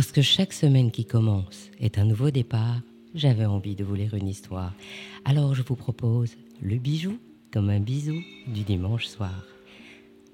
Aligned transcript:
Parce 0.00 0.12
que 0.12 0.22
chaque 0.22 0.54
semaine 0.54 0.90
qui 0.90 1.04
commence 1.04 1.68
est 1.78 1.98
un 1.98 2.06
nouveau 2.06 2.30
départ, 2.30 2.80
j'avais 3.14 3.44
envie 3.44 3.74
de 3.74 3.84
vous 3.84 3.94
lire 3.94 4.14
une 4.14 4.28
histoire. 4.28 4.72
Alors 5.26 5.54
je 5.54 5.60
vous 5.60 5.76
propose 5.76 6.36
le 6.62 6.76
bijou 6.76 7.18
comme 7.52 7.68
un 7.68 7.80
bisou 7.80 8.18
du 8.46 8.62
dimanche 8.62 9.04
soir. 9.04 9.44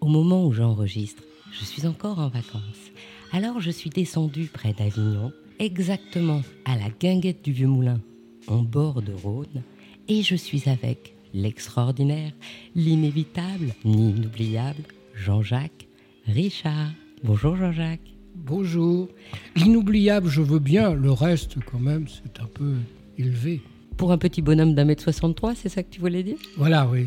Au 0.00 0.06
moment 0.06 0.46
où 0.46 0.52
j'enregistre, 0.52 1.24
je 1.50 1.64
suis 1.64 1.84
encore 1.84 2.20
en 2.20 2.28
vacances. 2.28 2.92
Alors 3.32 3.60
je 3.60 3.72
suis 3.72 3.90
descendue 3.90 4.46
près 4.46 4.72
d'Avignon, 4.72 5.32
exactement 5.58 6.42
à 6.64 6.76
la 6.76 6.88
guinguette 6.88 7.44
du 7.44 7.50
Vieux 7.50 7.66
Moulin, 7.66 8.00
en 8.46 8.62
bord 8.62 9.02
de 9.02 9.14
Rhône, 9.14 9.64
et 10.06 10.22
je 10.22 10.36
suis 10.36 10.68
avec 10.68 11.16
l'extraordinaire, 11.34 12.30
l'inévitable, 12.76 13.74
l'inoubliable 13.84 14.84
Jean-Jacques 15.12 15.88
Richard. 16.24 16.92
Bonjour 17.24 17.56
Jean-Jacques. 17.56 18.15
Bonjour. 18.44 19.08
L'inoubliable, 19.56 20.28
je 20.28 20.42
veux 20.42 20.58
bien. 20.58 20.94
Le 20.94 21.10
reste, 21.10 21.56
quand 21.64 21.80
même, 21.80 22.06
c'est 22.06 22.40
un 22.40 22.46
peu 22.46 22.74
élevé. 23.16 23.62
Pour 23.96 24.12
un 24.12 24.18
petit 24.18 24.42
bonhomme 24.42 24.74
d'un 24.74 24.84
mètre 24.84 25.02
63, 25.02 25.54
c'est 25.54 25.70
ça 25.70 25.82
que 25.82 25.90
tu 25.90 26.00
voulais 26.00 26.22
dire? 26.22 26.36
Voilà, 26.58 26.86
oui. 26.86 27.06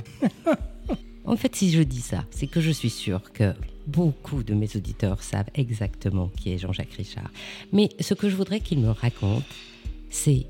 en 1.26 1.36
fait, 1.38 1.56
si 1.56 1.72
je 1.72 1.84
dis 1.84 2.02
ça, 2.02 2.26
c'est 2.32 2.48
que 2.48 2.60
je 2.60 2.72
suis 2.72 2.90
sûre 2.90 3.32
que 3.32 3.54
beaucoup 3.86 4.44
de 4.44 4.56
mes 4.56 4.76
auditeurs 4.76 5.22
savent 5.22 5.50
exactement 5.54 6.30
qui 6.36 6.52
est 6.52 6.58
Jean-Jacques 6.58 6.94
Richard. 6.94 7.30
Mais 7.72 7.90
ce 8.00 8.16
que 8.16 8.28
je 8.28 8.36
voudrais 8.36 8.60
qu'il 8.60 8.80
me 8.80 8.90
raconte, 8.90 9.46
c'est 10.10 10.48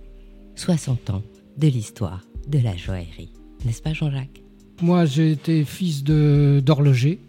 60 0.56 1.10
ans 1.10 1.24
de 1.58 1.68
l'histoire 1.68 2.24
de 2.48 2.58
la 2.58 2.76
joaillerie. 2.76 3.34
N'est-ce 3.66 3.82
pas 3.82 3.94
Jean-Jacques? 3.94 4.42
Moi, 4.82 5.06
j'ai 5.06 5.32
été 5.32 5.66
fils 5.66 6.06
d'horloger. 6.06 7.20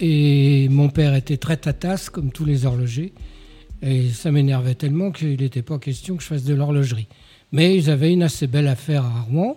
Et 0.00 0.68
mon 0.70 0.88
père 0.88 1.14
était 1.14 1.36
très 1.36 1.56
tatasse, 1.56 2.10
comme 2.10 2.32
tous 2.32 2.44
les 2.44 2.66
horlogers. 2.66 3.12
Et 3.82 4.08
ça 4.10 4.32
m'énervait 4.32 4.74
tellement 4.74 5.10
qu'il 5.10 5.40
n'était 5.40 5.62
pas 5.62 5.78
question 5.78 6.16
que 6.16 6.22
je 6.22 6.28
fasse 6.28 6.44
de 6.44 6.54
l'horlogerie. 6.54 7.08
Mais 7.52 7.76
ils 7.76 7.90
avaient 7.90 8.12
une 8.12 8.22
assez 8.22 8.46
belle 8.46 8.66
affaire 8.66 9.04
à 9.04 9.22
Rouen. 9.22 9.56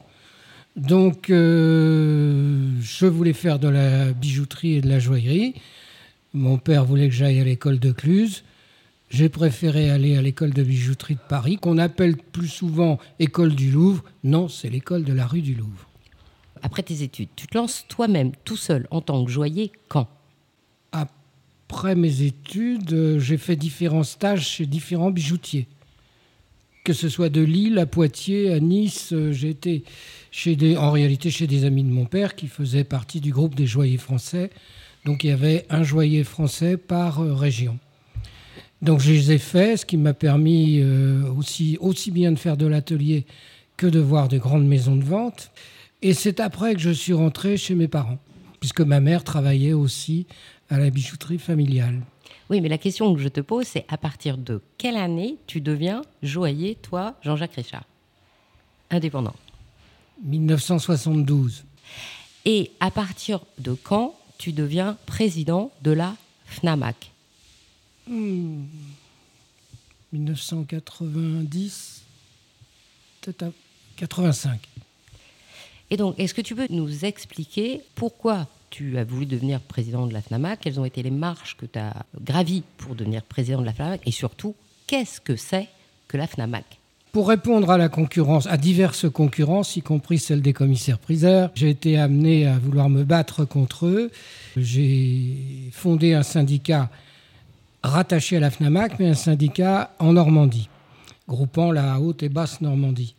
Donc, 0.75 1.29
euh, 1.31 2.69
je 2.81 3.05
voulais 3.07 3.33
faire 3.33 3.57
de 3.57 3.67
la 3.67 4.11
bijouterie 4.13 4.75
et 4.75 4.81
de 4.81 4.89
la 4.89 4.99
joaillerie. 4.99 5.55
Mon 6.33 6.57
père 6.57 6.85
voulait 6.85 7.07
que 7.07 7.15
j'aille 7.15 7.39
à 7.39 7.43
l'école 7.43 7.79
de 7.79 7.91
Cluse. 7.91 8.43
J'ai 9.09 9.29
préféré 9.29 9.89
aller 9.89 10.17
à 10.17 10.21
l'école 10.21 10.53
de 10.53 10.61
bijouterie 10.61 11.15
de 11.15 11.19
Paris, 11.27 11.57
qu'on 11.57 11.77
appelle 11.77 12.17
plus 12.17 12.49
souvent 12.49 12.99
école 13.19 13.55
du 13.55 13.71
Louvre. 13.71 14.03
Non, 14.23 14.49
c'est 14.49 14.69
l'école 14.69 15.03
de 15.03 15.13
la 15.13 15.25
rue 15.25 15.41
du 15.41 15.55
Louvre. 15.55 15.89
Après 16.61 16.83
tes 16.83 17.01
études, 17.01 17.29
tu 17.35 17.47
te 17.47 17.57
lances 17.57 17.85
toi-même, 17.87 18.33
tout 18.43 18.57
seul, 18.57 18.87
en 18.91 19.01
tant 19.01 19.23
que 19.23 19.31
joaillier, 19.31 19.71
quand? 19.87 20.07
Après 21.69 21.95
mes 21.95 22.21
études, 22.21 22.93
euh, 22.93 23.19
j'ai 23.19 23.35
fait 23.35 23.57
différents 23.57 24.05
stages 24.05 24.47
chez 24.47 24.65
différents 24.65 25.11
bijoutiers. 25.11 25.67
Que 26.85 26.93
ce 26.93 27.09
soit 27.09 27.27
de 27.27 27.41
Lille 27.41 27.77
à 27.77 27.85
Poitiers, 27.85 28.53
à 28.53 28.61
Nice, 28.61 29.11
euh, 29.11 29.33
j'ai 29.33 29.49
été 29.49 29.83
chez 30.31 30.55
des, 30.55 30.77
en 30.77 30.91
réalité 30.91 31.29
chez 31.29 31.45
des 31.45 31.65
amis 31.65 31.83
de 31.83 31.89
mon 31.89 32.05
père 32.05 32.35
qui 32.35 32.47
faisaient 32.47 32.85
partie 32.85 33.19
du 33.19 33.33
groupe 33.33 33.53
des 33.53 33.67
joailliers 33.67 33.97
français. 33.97 34.49
Donc 35.03 35.25
il 35.25 35.27
y 35.27 35.31
avait 35.31 35.65
un 35.69 35.83
joaillier 35.83 36.23
français 36.23 36.77
par 36.77 37.19
euh, 37.19 37.33
région. 37.33 37.77
Donc 38.81 39.01
je 39.01 39.11
les 39.11 39.33
ai 39.33 39.37
faits, 39.37 39.79
ce 39.79 39.85
qui 39.85 39.97
m'a 39.97 40.13
permis 40.13 40.83
aussi, 41.35 41.77
aussi 41.81 42.11
bien 42.11 42.31
de 42.31 42.37
faire 42.37 42.57
de 42.57 42.67
l'atelier 42.67 43.25
que 43.75 43.87
de 43.87 43.99
voir 43.99 44.29
de 44.29 44.37
grandes 44.37 44.67
maisons 44.67 44.95
de 44.95 45.03
vente. 45.03 45.51
Et 46.03 46.13
c'est 46.13 46.39
après 46.39 46.75
que 46.75 46.79
je 46.79 46.91
suis 46.91 47.13
rentré 47.13 47.57
chez 47.57 47.73
mes 47.73 47.87
parents, 47.87 48.19
puisque 48.59 48.81
ma 48.81 48.99
mère 48.99 49.23
travaillait 49.23 49.73
aussi 49.73 50.27
à 50.69 50.77
la 50.77 50.89
bijouterie 50.89 51.39
familiale. 51.39 52.01
Oui, 52.49 52.61
mais 52.61 52.69
la 52.69 52.77
question 52.77 53.13
que 53.13 53.19
je 53.21 53.27
te 53.27 53.41
pose, 53.41 53.65
c'est 53.67 53.85
à 53.89 53.97
partir 53.97 54.37
de 54.37 54.61
quelle 54.77 54.95
année 54.97 55.37
tu 55.47 55.61
deviens 55.61 56.01
joaillier, 56.23 56.75
toi, 56.75 57.15
Jean-Jacques 57.21 57.55
Richard? 57.55 57.83
Indépendant. 58.89 59.35
1972. 60.23 61.65
Et 62.45 62.71
à 62.79 62.91
partir 62.91 63.41
de 63.59 63.73
quand 63.73 64.15
tu 64.37 64.53
deviens 64.53 64.97
président 65.05 65.71
de 65.81 65.91
la 65.91 66.15
FNAMAC 66.45 67.11
1990, 70.13 72.03
peut-être 73.21 73.53
85. 73.97 74.59
Et 75.89 75.97
donc, 75.97 76.17
est-ce 76.17 76.33
que 76.33 76.41
tu 76.41 76.55
peux 76.55 76.67
nous 76.69 77.03
expliquer 77.05 77.81
pourquoi 77.95 78.47
tu 78.69 78.97
as 78.97 79.03
voulu 79.03 79.25
devenir 79.25 79.59
président 79.61 80.07
de 80.07 80.13
la 80.13 80.21
FNAMAC, 80.21 80.59
quelles 80.61 80.79
ont 80.79 80.85
été 80.85 81.03
les 81.03 81.11
marches 81.11 81.57
que 81.57 81.65
tu 81.65 81.79
as 81.79 82.05
gravies 82.21 82.63
pour 82.77 82.95
devenir 82.95 83.23
président 83.23 83.61
de 83.61 83.65
la 83.65 83.73
FNAMAC 83.73 84.01
et 84.05 84.11
surtout, 84.11 84.55
qu'est-ce 84.87 85.21
que 85.21 85.35
c'est 85.35 85.67
que 86.07 86.17
la 86.17 86.27
FNAMAC 86.27 86.65
pour 87.13 87.29
répondre 87.29 87.71
à 87.71 87.79
la 87.79 87.89
concurrence, 87.89 88.45
à 88.45 88.57
diverses 88.57 89.09
concurrences, 89.09 89.75
y 89.75 89.81
compris 89.81 90.19
celle 90.19 90.43
des 90.43 90.53
commissaires-priseurs, 90.53 91.49
j'ai 91.55 91.71
été 91.71 91.97
amené 91.97 92.45
à 92.45 92.59
vouloir 92.59 92.89
me 92.89 93.03
battre 93.03 93.43
contre 93.43 93.87
eux. 93.87 94.11
J'ai 94.55 95.71
fondé 95.71 96.13
un 96.13 96.21
syndicat 96.21 96.91
rattaché 97.81 98.37
à 98.37 98.39
la 98.39 98.51
FNAMAC, 98.51 98.99
mais 98.99 99.07
un 99.07 99.15
syndicat 99.15 99.95
en 99.97 100.13
Normandie, 100.13 100.69
groupant 101.27 101.71
la 101.71 101.99
haute 101.99 102.21
et 102.21 102.29
basse 102.29 102.61
Normandie. 102.61 103.15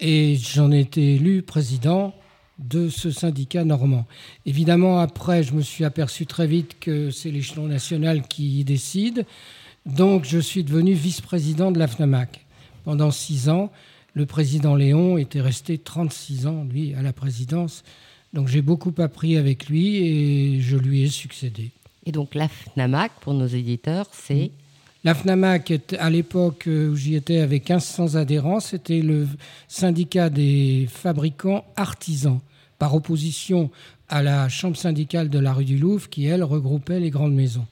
Et 0.00 0.34
j'en 0.34 0.72
ai 0.72 0.80
été 0.80 1.14
élu 1.14 1.42
président 1.42 2.14
de 2.58 2.88
ce 2.88 3.10
syndicat 3.10 3.64
normand. 3.64 4.06
Évidemment, 4.46 4.98
après, 4.98 5.42
je 5.42 5.54
me 5.54 5.62
suis 5.62 5.84
aperçu 5.84 6.26
très 6.26 6.46
vite 6.46 6.78
que 6.80 7.10
c'est 7.10 7.30
l'échelon 7.30 7.66
national 7.66 8.22
qui 8.26 8.64
décide. 8.64 9.26
Donc, 9.86 10.24
je 10.24 10.38
suis 10.38 10.62
devenu 10.62 10.92
vice-président 10.92 11.72
de 11.72 11.78
la 11.78 11.88
FNAMAC. 11.88 12.44
Pendant 12.84 13.10
six 13.10 13.48
ans, 13.48 13.72
le 14.14 14.26
président 14.26 14.74
Léon 14.74 15.18
était 15.18 15.40
resté 15.40 15.78
36 15.78 16.46
ans, 16.46 16.64
lui, 16.70 16.94
à 16.94 17.02
la 17.02 17.12
présidence. 17.12 17.82
Donc, 18.32 18.48
j'ai 18.48 18.62
beaucoup 18.62 18.94
appris 18.98 19.36
avec 19.36 19.68
lui 19.68 19.96
et 19.96 20.60
je 20.60 20.76
lui 20.76 21.02
ai 21.02 21.08
succédé. 21.08 21.70
Et 22.06 22.12
donc, 22.12 22.34
la 22.34 22.48
FNAMAC, 22.48 23.12
pour 23.20 23.34
nos 23.34 23.46
éditeurs, 23.46 24.06
c'est 24.12 24.50
la 25.04 25.14
FNAMAC, 25.14 25.72
à 25.98 26.10
l'époque 26.10 26.68
où 26.68 26.94
j'y 26.94 27.16
étais, 27.16 27.40
avait 27.40 27.56
1500 27.58 28.14
adhérents. 28.14 28.60
C'était 28.60 29.00
le 29.00 29.26
syndicat 29.66 30.30
des 30.30 30.88
fabricants 30.88 31.64
artisans, 31.76 32.40
par 32.78 32.94
opposition 32.94 33.70
à 34.08 34.22
la 34.22 34.48
chambre 34.48 34.76
syndicale 34.76 35.28
de 35.28 35.38
la 35.38 35.52
rue 35.52 35.64
du 35.64 35.78
Louvre, 35.78 36.08
qui, 36.08 36.26
elle, 36.26 36.44
regroupait 36.44 37.00
les 37.00 37.10
grandes 37.10 37.34
maisons. 37.34 37.66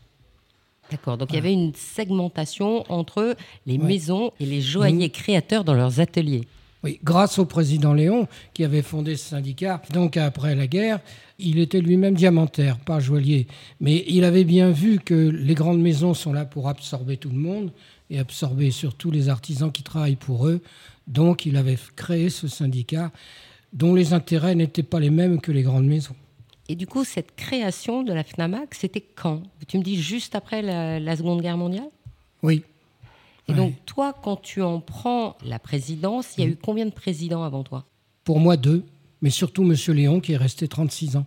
D'accord, 0.90 1.16
donc 1.16 1.30
il 1.30 1.36
y 1.36 1.38
avait 1.38 1.52
une 1.52 1.72
segmentation 1.74 2.84
entre 2.90 3.36
les 3.64 3.78
maisons 3.78 4.32
et 4.40 4.46
les 4.46 4.60
joailliers 4.60 5.06
mmh. 5.06 5.12
créateurs 5.12 5.64
dans 5.64 5.74
leurs 5.74 6.00
ateliers. 6.00 6.48
Oui, 6.82 6.98
grâce 7.04 7.38
au 7.38 7.44
président 7.44 7.92
Léon, 7.92 8.26
qui 8.54 8.64
avait 8.64 8.80
fondé 8.80 9.16
ce 9.16 9.28
syndicat, 9.28 9.82
donc 9.92 10.16
après 10.16 10.54
la 10.54 10.66
guerre, 10.66 11.00
il 11.38 11.58
était 11.58 11.80
lui-même 11.80 12.14
diamantaire, 12.14 12.78
pas 12.78 13.00
joaillier. 13.00 13.46
Mais 13.80 14.04
il 14.08 14.24
avait 14.24 14.44
bien 14.44 14.70
vu 14.70 14.98
que 14.98 15.14
les 15.14 15.54
grandes 15.54 15.80
maisons 15.80 16.14
sont 16.14 16.32
là 16.32 16.46
pour 16.46 16.68
absorber 16.68 17.18
tout 17.18 17.28
le 17.28 17.36
monde 17.36 17.70
et 18.08 18.18
absorber 18.18 18.70
surtout 18.70 19.10
les 19.10 19.28
artisans 19.28 19.70
qui 19.70 19.82
travaillent 19.82 20.16
pour 20.16 20.48
eux. 20.48 20.62
Donc 21.06 21.44
il 21.44 21.56
avait 21.56 21.78
créé 21.96 22.30
ce 22.30 22.48
syndicat 22.48 23.12
dont 23.72 23.94
les 23.94 24.14
intérêts 24.14 24.54
n'étaient 24.54 24.82
pas 24.82 25.00
les 25.00 25.10
mêmes 25.10 25.40
que 25.40 25.52
les 25.52 25.62
grandes 25.62 25.86
maisons. 25.86 26.16
Et 26.68 26.76
du 26.76 26.86
coup, 26.86 27.04
cette 27.04 27.34
création 27.34 28.02
de 28.02 28.12
la 28.12 28.24
FNAMAC, 28.24 28.74
c'était 28.74 29.00
quand? 29.02 29.42
Tu 29.66 29.76
me 29.76 29.82
dis 29.82 30.00
juste 30.00 30.34
après 30.34 30.62
la 30.62 31.16
Seconde 31.16 31.42
Guerre 31.42 31.56
mondiale? 31.56 31.90
Oui. 32.42 32.62
Et 33.50 33.54
donc, 33.54 33.74
toi, 33.86 34.12
quand 34.12 34.36
tu 34.36 34.62
en 34.62 34.80
prends 34.80 35.36
la 35.44 35.58
présidence, 35.58 36.34
il 36.36 36.44
y 36.44 36.46
a 36.46 36.50
eu 36.50 36.56
combien 36.56 36.86
de 36.86 36.92
présidents 36.92 37.42
avant 37.42 37.62
toi? 37.62 37.84
Pour 38.24 38.38
moi, 38.38 38.56
deux, 38.56 38.84
mais 39.22 39.30
surtout 39.30 39.62
M. 39.62 39.74
Léon, 39.94 40.20
qui 40.20 40.32
est 40.32 40.36
resté 40.36 40.68
36 40.68 41.16
ans. 41.16 41.26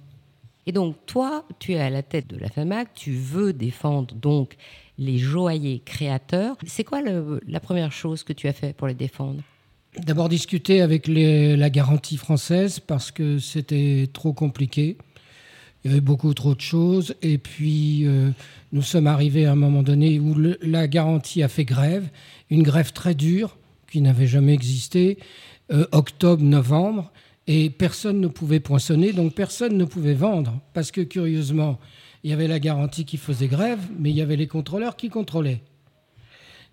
Et 0.66 0.72
donc, 0.72 0.96
toi, 1.06 1.46
tu 1.60 1.74
es 1.74 1.80
à 1.80 1.90
la 1.90 2.04
tête 2.04 2.28
de 2.28 2.38
la 2.38 2.48
FAMAC, 2.48 2.94
tu 2.94 3.12
veux 3.12 3.52
défendre 3.52 4.16
donc 4.16 4.56
les 4.98 5.18
joailliers 5.18 5.82
créateurs. 5.84 6.56
C'est 6.66 6.86
quoi 6.86 7.02
la 7.02 7.60
première 7.60 7.92
chose 7.92 8.24
que 8.24 8.32
tu 8.32 8.48
as 8.48 8.54
fait 8.54 8.74
pour 8.74 8.88
les 8.88 8.94
défendre? 8.94 9.42
D'abord 10.06 10.30
discuter 10.30 10.82
avec 10.82 11.08
la 11.08 11.70
garantie 11.70 12.18
française 12.18 12.80
parce 12.80 13.12
que 13.12 13.40
c'était 13.40 14.10
trop 14.14 14.34
compliqué. 14.34 14.98
Il 15.84 15.92
y 15.92 15.94
avait 15.94 16.02
beaucoup 16.02 16.34
trop 16.34 16.56
de 16.56 16.62
choses. 16.62 17.16
Et 17.22 17.38
puis, 17.38 18.06
euh, 18.06 18.32
nous 18.72 18.82
sommes 18.82 19.08
arrivés 19.08 19.46
à 19.46 19.52
un 19.52 19.56
moment 19.56 19.84
donné 19.84 20.20
où 20.20 20.36
la 20.62 20.88
garantie 20.88 21.44
a 21.44 21.48
fait 21.48 21.66
grève, 21.66 22.10
une 22.50 22.64
grève 22.64 22.94
très 22.94 23.16
dure 23.16 23.58
qui 23.92 24.02
n'avait 24.02 24.28
jamais 24.28 24.54
existé, 24.54 25.20
euh, 25.72 25.86
octobre-novembre, 25.92 27.12
et 27.48 27.70
personne 27.70 28.22
ne 28.22 28.28
pouvait 28.28 28.62
poinçonner, 28.62 29.12
donc 29.12 29.36
personne 29.36 29.78
ne 29.78 29.86
pouvait 29.86 30.14
vendre, 30.14 30.60
parce 30.74 30.92
que 30.92 31.02
curieusement, 31.02 31.78
il 32.24 32.32
y 32.32 32.34
avait 32.34 32.48
la 32.48 32.60
garantie 32.60 33.04
qui 33.04 33.18
faisait 33.18 33.48
grève, 33.48 33.82
mais 34.00 34.10
il 34.10 34.16
y 34.16 34.22
avait 34.22 34.38
les 34.38 34.48
contrôleurs 34.48 34.96
qui 34.96 35.10
contrôlaient. 35.10 35.62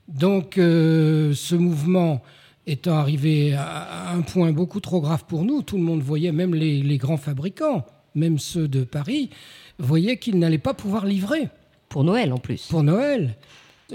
Donc, 0.08 0.56
euh, 0.56 1.34
ce 1.34 1.56
mouvement 1.56 2.22
étant 2.66 2.96
arrivé 2.96 3.54
à 3.54 4.12
un 4.12 4.22
point 4.22 4.52
beaucoup 4.52 4.80
trop 4.80 5.00
grave 5.00 5.24
pour 5.26 5.44
nous, 5.44 5.62
tout 5.62 5.76
le 5.76 5.82
monde 5.82 6.02
voyait, 6.02 6.30
même 6.30 6.54
les 6.54 6.98
grands 6.98 7.16
fabricants, 7.16 7.84
même 8.14 8.38
ceux 8.38 8.68
de 8.68 8.84
Paris, 8.84 9.30
voyaient 9.78 10.18
qu'ils 10.18 10.38
n'allaient 10.38 10.58
pas 10.58 10.74
pouvoir 10.74 11.06
livrer. 11.06 11.48
Pour 11.88 12.04
Noël 12.04 12.32
en 12.32 12.38
plus. 12.38 12.66
Pour 12.68 12.82
Noël. 12.82 13.36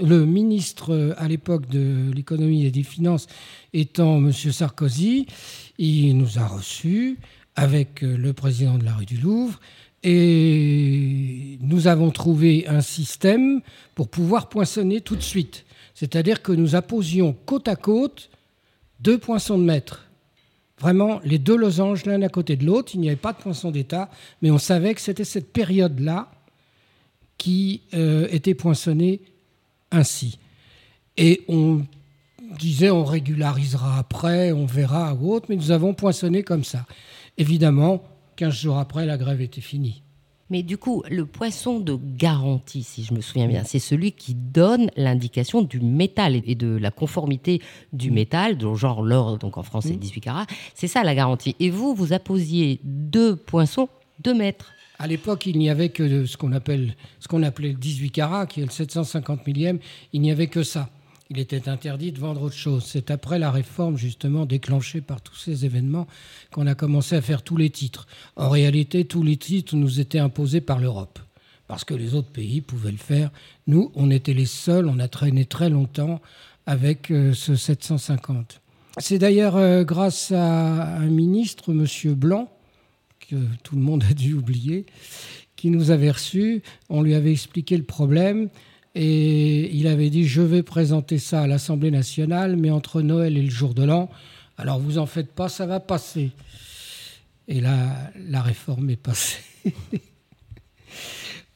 Le 0.00 0.26
ministre 0.26 1.14
à 1.16 1.26
l'époque 1.26 1.68
de 1.70 2.12
l'économie 2.14 2.66
et 2.66 2.70
des 2.70 2.82
finances 2.82 3.26
étant 3.72 4.18
M. 4.18 4.30
Sarkozy, 4.32 5.26
il 5.78 6.16
nous 6.18 6.38
a 6.38 6.46
reçus 6.46 7.18
avec 7.54 8.02
le 8.02 8.32
président 8.34 8.76
de 8.76 8.84
la 8.84 8.94
rue 8.94 9.06
du 9.06 9.16
Louvre 9.16 9.58
et 10.02 11.58
nous 11.62 11.88
avons 11.88 12.10
trouvé 12.10 12.66
un 12.68 12.82
système 12.82 13.60
pour 13.94 14.08
pouvoir 14.08 14.48
poinçonner 14.48 15.00
tout 15.00 15.16
de 15.16 15.22
suite. 15.22 15.64
C'est-à-dire 15.94 16.42
que 16.42 16.52
nous 16.52 16.76
apposions 16.76 17.34
côte 17.46 17.66
à 17.66 17.76
côte 17.76 18.30
deux 19.00 19.18
poinçons 19.18 19.58
de 19.58 19.64
mètre. 19.64 20.05
Vraiment, 20.80 21.20
les 21.24 21.38
deux 21.38 21.56
losanges 21.56 22.04
l'un 22.04 22.20
à 22.22 22.28
côté 22.28 22.56
de 22.56 22.64
l'autre. 22.64 22.92
Il 22.94 23.00
n'y 23.00 23.08
avait 23.08 23.16
pas 23.16 23.32
de 23.32 23.38
poinçon 23.38 23.70
d'État, 23.70 24.10
mais 24.42 24.50
on 24.50 24.58
savait 24.58 24.94
que 24.94 25.00
c'était 25.00 25.24
cette 25.24 25.52
période-là 25.52 26.30
qui 27.38 27.82
euh, 27.94 28.28
était 28.30 28.54
poinçonnée 28.54 29.20
ainsi. 29.90 30.38
Et 31.16 31.42
on 31.48 31.82
disait 32.58 32.90
on 32.90 33.04
régularisera 33.04 33.98
après, 33.98 34.52
on 34.52 34.66
verra 34.66 35.14
ou 35.14 35.32
autre, 35.32 35.46
mais 35.48 35.56
nous 35.56 35.70
avons 35.70 35.94
poinçonné 35.94 36.42
comme 36.42 36.64
ça. 36.64 36.84
Évidemment, 37.38 38.02
15 38.36 38.54
jours 38.54 38.78
après, 38.78 39.06
la 39.06 39.16
grève 39.16 39.40
était 39.40 39.60
finie. 39.60 40.02
Mais 40.48 40.62
du 40.62 40.78
coup, 40.78 41.02
le 41.10 41.26
poisson 41.26 41.80
de 41.80 41.98
garantie, 42.00 42.84
si 42.84 43.02
je 43.02 43.12
me 43.12 43.20
souviens 43.20 43.48
bien, 43.48 43.64
c'est 43.64 43.80
celui 43.80 44.12
qui 44.12 44.34
donne 44.34 44.90
l'indication 44.96 45.62
du 45.62 45.80
métal 45.80 46.40
et 46.44 46.54
de 46.54 46.76
la 46.76 46.90
conformité 46.90 47.60
du 47.92 48.10
mm. 48.10 48.14
métal, 48.14 48.74
genre 48.76 49.02
l'or, 49.02 49.38
donc 49.38 49.58
en 49.58 49.62
France 49.64 49.86
c'est 49.88 49.96
18 49.96 50.18
mm. 50.18 50.20
carats. 50.20 50.46
C'est 50.74 50.86
ça 50.86 51.02
la 51.02 51.14
garantie. 51.14 51.56
Et 51.58 51.70
vous, 51.70 51.94
vous 51.94 52.12
apposiez 52.12 52.80
deux 52.84 53.34
poinçons, 53.34 53.88
deux 54.20 54.34
mètres. 54.34 54.72
À 54.98 55.06
l'époque, 55.06 55.46
il 55.46 55.58
n'y 55.58 55.68
avait 55.68 55.90
que 55.90 56.24
ce 56.24 56.36
qu'on 56.36 56.52
appelle, 56.52 56.94
ce 57.20 57.28
qu'on 57.28 57.42
appelait 57.42 57.70
le 57.70 57.74
18 57.74 58.10
carats, 58.10 58.46
qui 58.46 58.60
est 58.60 58.64
le 58.64 58.70
750 58.70 59.46
millième. 59.46 59.78
Il 60.12 60.22
n'y 60.22 60.30
avait 60.30 60.46
que 60.46 60.62
ça 60.62 60.88
il 61.30 61.38
était 61.38 61.68
interdit 61.68 62.12
de 62.12 62.18
vendre 62.18 62.42
autre 62.42 62.56
chose. 62.56 62.84
C'est 62.86 63.10
après 63.10 63.38
la 63.38 63.50
réforme, 63.50 63.96
justement, 63.96 64.46
déclenchée 64.46 65.00
par 65.00 65.20
tous 65.20 65.34
ces 65.34 65.64
événements, 65.64 66.06
qu'on 66.52 66.66
a 66.66 66.74
commencé 66.74 67.16
à 67.16 67.22
faire 67.22 67.42
tous 67.42 67.56
les 67.56 67.70
titres. 67.70 68.06
En 68.36 68.48
réalité, 68.48 69.04
tous 69.04 69.22
les 69.22 69.36
titres 69.36 69.74
nous 69.76 70.00
étaient 70.00 70.18
imposés 70.18 70.60
par 70.60 70.78
l'Europe, 70.78 71.18
parce 71.66 71.84
que 71.84 71.94
les 71.94 72.14
autres 72.14 72.30
pays 72.30 72.60
pouvaient 72.60 72.92
le 72.92 72.96
faire. 72.96 73.30
Nous, 73.66 73.90
on 73.94 74.10
était 74.10 74.34
les 74.34 74.46
seuls, 74.46 74.86
on 74.86 74.98
a 74.98 75.08
traîné 75.08 75.44
très 75.44 75.68
longtemps 75.68 76.20
avec 76.66 77.10
euh, 77.10 77.32
ce 77.32 77.56
750. 77.56 78.60
C'est 78.98 79.18
d'ailleurs 79.18 79.56
euh, 79.56 79.84
grâce 79.84 80.32
à 80.32 80.96
un 80.96 81.06
ministre, 81.06 81.70
M. 81.70 82.14
Blanc, 82.14 82.50
que 83.28 83.36
tout 83.62 83.76
le 83.76 83.82
monde 83.82 84.04
a 84.08 84.14
dû 84.14 84.34
oublier, 84.34 84.86
qui 85.56 85.70
nous 85.70 85.90
avait 85.90 86.10
reçus. 86.10 86.62
On 86.88 87.02
lui 87.02 87.14
avait 87.14 87.32
expliqué 87.32 87.76
le 87.76 87.82
problème. 87.82 88.48
Et 88.98 89.76
il 89.76 89.86
avait 89.88 90.08
dit 90.08 90.26
Je 90.26 90.40
vais 90.40 90.62
présenter 90.62 91.18
ça 91.18 91.42
à 91.42 91.46
l'Assemblée 91.46 91.90
nationale, 91.90 92.56
mais 92.56 92.70
entre 92.70 93.02
Noël 93.02 93.36
et 93.36 93.42
le 93.42 93.50
jour 93.50 93.74
de 93.74 93.84
l'an, 93.84 94.08
alors 94.56 94.78
vous 94.78 94.96
en 94.96 95.04
faites 95.04 95.32
pas, 95.32 95.50
ça 95.50 95.66
va 95.66 95.80
passer. 95.80 96.30
Et 97.46 97.60
là, 97.60 98.10
la 98.28 98.40
réforme 98.40 98.88
est 98.88 98.96
passée. 98.96 99.42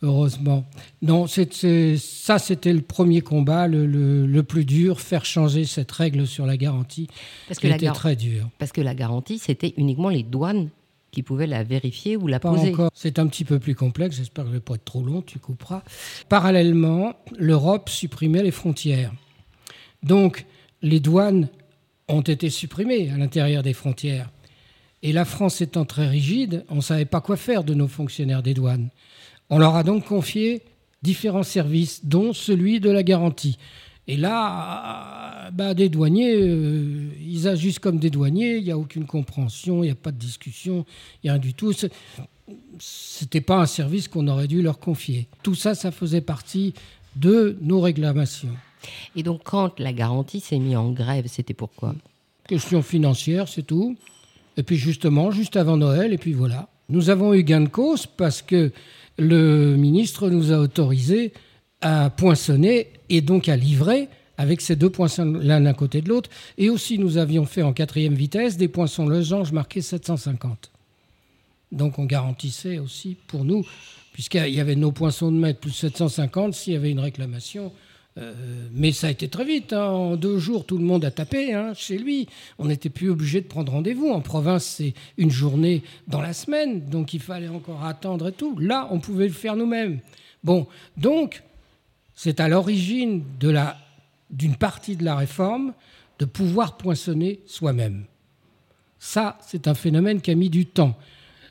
Heureusement. 0.03 0.67
Non, 1.01 1.27
ça, 1.27 2.39
c'était 2.39 2.73
le 2.73 2.83
premier 2.83 3.23
combat, 3.23 3.67
le, 3.69 4.41
plus 4.43 4.67
dur, 4.67 5.01
faire 5.01 5.25
changer 5.25 5.65
cette 5.65 5.93
règle 5.93 6.27
sur 6.27 6.45
la 6.47 6.59
garantie, 6.59 7.09
parce 7.49 7.59
que 7.59 7.69
était 7.69 7.91
très 7.91 8.17
dur. 8.17 8.51
Parce 8.59 8.73
que 8.73 8.81
la 8.83 8.95
garantie, 8.95 9.39
c'était 9.39 9.75
uniquement 9.79 10.11
les 10.11 10.23
douanes 10.23 10.69
qui 11.11 11.23
pouvaient 11.23 11.47
la 11.47 11.63
vérifier 11.63 12.17
ou 12.17 12.27
la 12.27 12.41
pas 12.41 12.51
poser. 12.51 12.71
Encore. 12.73 12.91
C'est 12.95 13.19
un 13.19 13.27
petit 13.27 13.45
peu 13.45 13.59
plus 13.59 13.75
complexe, 13.75 14.17
j'espère 14.17 14.45
que 14.45 14.51
je 14.51 14.55
ne 14.55 14.59
vais 14.59 14.65
pas 14.65 14.75
être 14.75 14.85
trop 14.85 15.03
long, 15.03 15.23
tu 15.23 15.39
couperas. 15.39 15.83
Parallèlement, 16.29 17.15
l'Europe 17.39 17.89
supprimait 17.89 18.43
les 18.43 18.51
frontières. 18.51 19.13
Donc, 20.03 20.47
les 20.83 21.01
douanes 21.01 21.49
ont 22.09 22.23
été 22.23 22.51
supprimées 22.51 23.11
à 23.11 23.17
l'intérieur 23.17 23.63
des 23.63 23.75
frontières. 23.75 24.31
Et 25.03 25.13
la 25.13 25.25
France 25.25 25.61
étant 25.61 25.85
très 25.85 26.09
rigide, 26.09 26.65
on 26.69 26.77
ne 26.77 26.81
savait 26.81 27.05
pas 27.05 27.21
quoi 27.21 27.37
faire 27.37 27.65
de 27.65 27.75
nos 27.75 27.89
fonctionnaires 27.89 28.43
des 28.43 28.55
douanes. 28.55 28.91
On 29.49 29.59
leur 29.59 29.75
a 29.75 29.83
donc 29.83 30.07
confié 30.07 30.63
différents 31.03 31.43
services, 31.43 32.05
dont 32.05 32.33
celui 32.33 32.81
de 32.81 32.91
la 32.91 33.03
garantie. 33.03 33.59
Et 34.11 34.17
là, 34.17 35.53
bah, 35.53 35.73
des 35.73 35.89
douaniers, 35.89 36.35
euh, 36.35 37.07
ils 37.25 37.47
agissent 37.47 37.79
comme 37.79 38.01
des 38.01 38.11
douaniers, 38.11 38.57
il 38.57 38.65
n'y 38.65 38.73
a 38.73 38.77
aucune 38.77 39.07
compréhension, 39.07 39.85
il 39.85 39.87
n'y 39.87 39.93
a 39.93 39.95
pas 39.95 40.11
de 40.11 40.19
discussion, 40.19 40.85
il 41.23 41.27
n'y 41.27 41.31
a 41.31 41.35
rien 41.35 41.41
du 41.41 41.55
tout. 41.55 41.73
C'était 42.81 43.41
pas 43.41 43.61
un 43.61 43.67
service 43.67 44.09
qu'on 44.09 44.27
aurait 44.27 44.49
dû 44.49 44.63
leur 44.63 44.81
confier. 44.81 45.29
Tout 45.45 45.55
ça, 45.55 45.77
ça 45.77 45.93
faisait 45.93 46.23
partie 46.23 46.75
de 47.15 47.57
nos 47.61 47.81
réclamations. 47.81 48.57
Et 49.15 49.23
donc, 49.23 49.43
quand 49.45 49.79
la 49.79 49.93
garantie 49.93 50.41
s'est 50.41 50.59
mise 50.59 50.77
en 50.77 50.91
grève, 50.91 51.27
c'était 51.29 51.55
pourquoi 51.55 51.95
Question 52.49 52.83
financière, 52.83 53.47
c'est 53.47 53.63
tout. 53.63 53.97
Et 54.57 54.65
puis 54.65 54.77
justement, 54.77 55.31
juste 55.31 55.55
avant 55.55 55.77
Noël, 55.77 56.13
et 56.13 56.19
puis 56.19 56.33
voilà. 56.33 56.69
Nous 56.89 57.11
avons 57.11 57.33
eu 57.33 57.45
gain 57.45 57.61
de 57.61 57.69
cause 57.69 58.07
parce 58.07 58.43
que 58.43 58.73
le 59.19 59.77
ministre 59.77 60.31
nous 60.31 60.51
a 60.51 60.57
autorisé 60.57 61.33
à 61.81 62.11
poinçonner 62.11 62.89
et 63.09 63.21
donc 63.21 63.49
à 63.49 63.57
livrer 63.57 64.09
avec 64.37 64.63
ces 64.63 64.75
deux 64.75 64.89
poinçons 64.89 65.25
l'un 65.25 65.67
à 65.67 65.75
côté 65.75 66.01
de 66.01 66.09
l'autre. 66.09 66.31
Et 66.57 66.71
aussi, 66.71 66.99
nous 66.99 67.19
avions 67.19 67.45
fait 67.45 67.63
en 67.63 67.75
quatrième 67.75 68.15
vitesse 68.15 68.57
des 68.57 68.69
poinçons 68.69 69.07
losange 69.07 69.53
marqués 69.53 69.83
750. 69.83 70.71
Donc 71.73 71.99
on 71.99 72.05
garantissait 72.05 72.79
aussi 72.79 73.17
pour 73.27 73.45
nous, 73.45 73.65
puisqu'il 74.13 74.55
y 74.55 74.61
avait 74.61 74.77
nos 74.77 74.93
poinçons 74.93 75.31
de 75.31 75.37
mètre 75.37 75.61
plus 75.61 75.73
750, 75.73 76.55
s'il 76.55 76.73
y 76.73 76.77
avait 76.77 76.91
une 76.91 77.01
réclamation. 77.01 77.71
Euh, 78.19 78.33
mais 78.73 78.93
ça 78.93 79.07
a 79.07 79.11
été 79.11 79.29
très 79.29 79.45
vite. 79.45 79.73
Hein. 79.73 79.85
En 79.85 80.17
deux 80.17 80.39
jours, 80.39 80.65
tout 80.65 80.79
le 80.79 80.85
monde 80.85 81.05
a 81.05 81.11
tapé 81.11 81.53
hein, 81.53 81.75
chez 81.75 81.97
lui. 81.97 82.27
On 82.59 82.67
n'était 82.67 82.89
plus 82.89 83.11
obligé 83.11 83.41
de 83.41 83.47
prendre 83.47 83.73
rendez-vous. 83.73 84.09
En 84.09 84.21
province, 84.21 84.65
c'est 84.65 84.95
une 85.17 85.31
journée 85.31 85.83
dans 86.09 86.21
la 86.21 86.33
semaine, 86.33 86.87
donc 86.87 87.15
il 87.15 87.21
fallait 87.21 87.49
encore 87.49 87.85
attendre 87.85 88.29
et 88.29 88.33
tout. 88.33 88.59
Là, 88.59 88.89
on 88.91 88.99
pouvait 88.99 89.29
le 89.29 89.35
faire 89.35 89.55
nous-mêmes. 89.55 90.01
Bon, 90.43 90.67
donc 90.97 91.43
c'est 92.15 92.41
à 92.41 92.49
l'origine 92.49 93.23
d'une 94.31 94.57
partie 94.57 94.97
de 94.97 95.05
la 95.05 95.17
réforme 95.17 95.73
de 96.19 96.25
pouvoir 96.25 96.77
poinçonner 96.77 97.41
soi-même. 97.47 98.05
Ça, 98.99 99.39
c'est 99.47 99.67
un 99.67 99.75
phénomène 99.75 100.21
qui 100.21 100.31
a 100.31 100.35
mis 100.35 100.51
du 100.51 100.67
temps. 100.67 100.97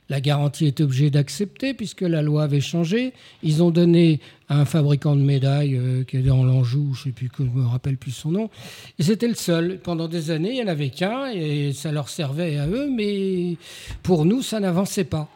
La 0.10 0.22
garantie 0.22 0.66
est 0.66 0.82
obligée 0.82 1.12
d'accepter 1.12 1.74
puisque 1.74 2.02
la 2.02 2.22
loi 2.22 2.44
avait 2.44 2.62
changé. 2.62 3.14
Ils 3.44 3.62
ont 3.62 3.70
donné 3.70 4.20
à 4.48 4.60
un 4.60 4.66
fabricant 4.66 5.16
de 5.16 5.22
médailles 5.22 5.76
euh, 5.76 6.04
qui 6.04 6.18
est 6.18 6.22
dans 6.22 6.44
l'Anjou, 6.44 6.94
je 6.96 7.02
ne 7.02 7.04
sais 7.06 7.12
plus 7.12 7.30
je 7.38 7.44
me 7.44 7.66
rappelle 7.66 7.98
plus 7.98 8.12
son 8.12 8.32
nom, 8.32 8.50
et 8.98 9.04
c'était 9.04 9.28
le 9.28 9.36
seul. 9.36 9.80
Pendant 9.84 10.08
des 10.08 10.32
années, 10.32 10.50
il 10.50 10.56
n'y 10.56 10.64
en 10.64 10.68
avait 10.68 10.90
qu'un 10.90 11.28
et 11.32 11.74
ça 11.74 11.92
leur 11.92 12.10
servait 12.10 12.58
à 12.58 12.68
eux, 12.68 12.90
mais 12.90 13.58
pour 14.02 14.26
nous, 14.26 14.42
ça 14.42 14.60
n'avançait 14.60 15.04
pas. 15.04 15.30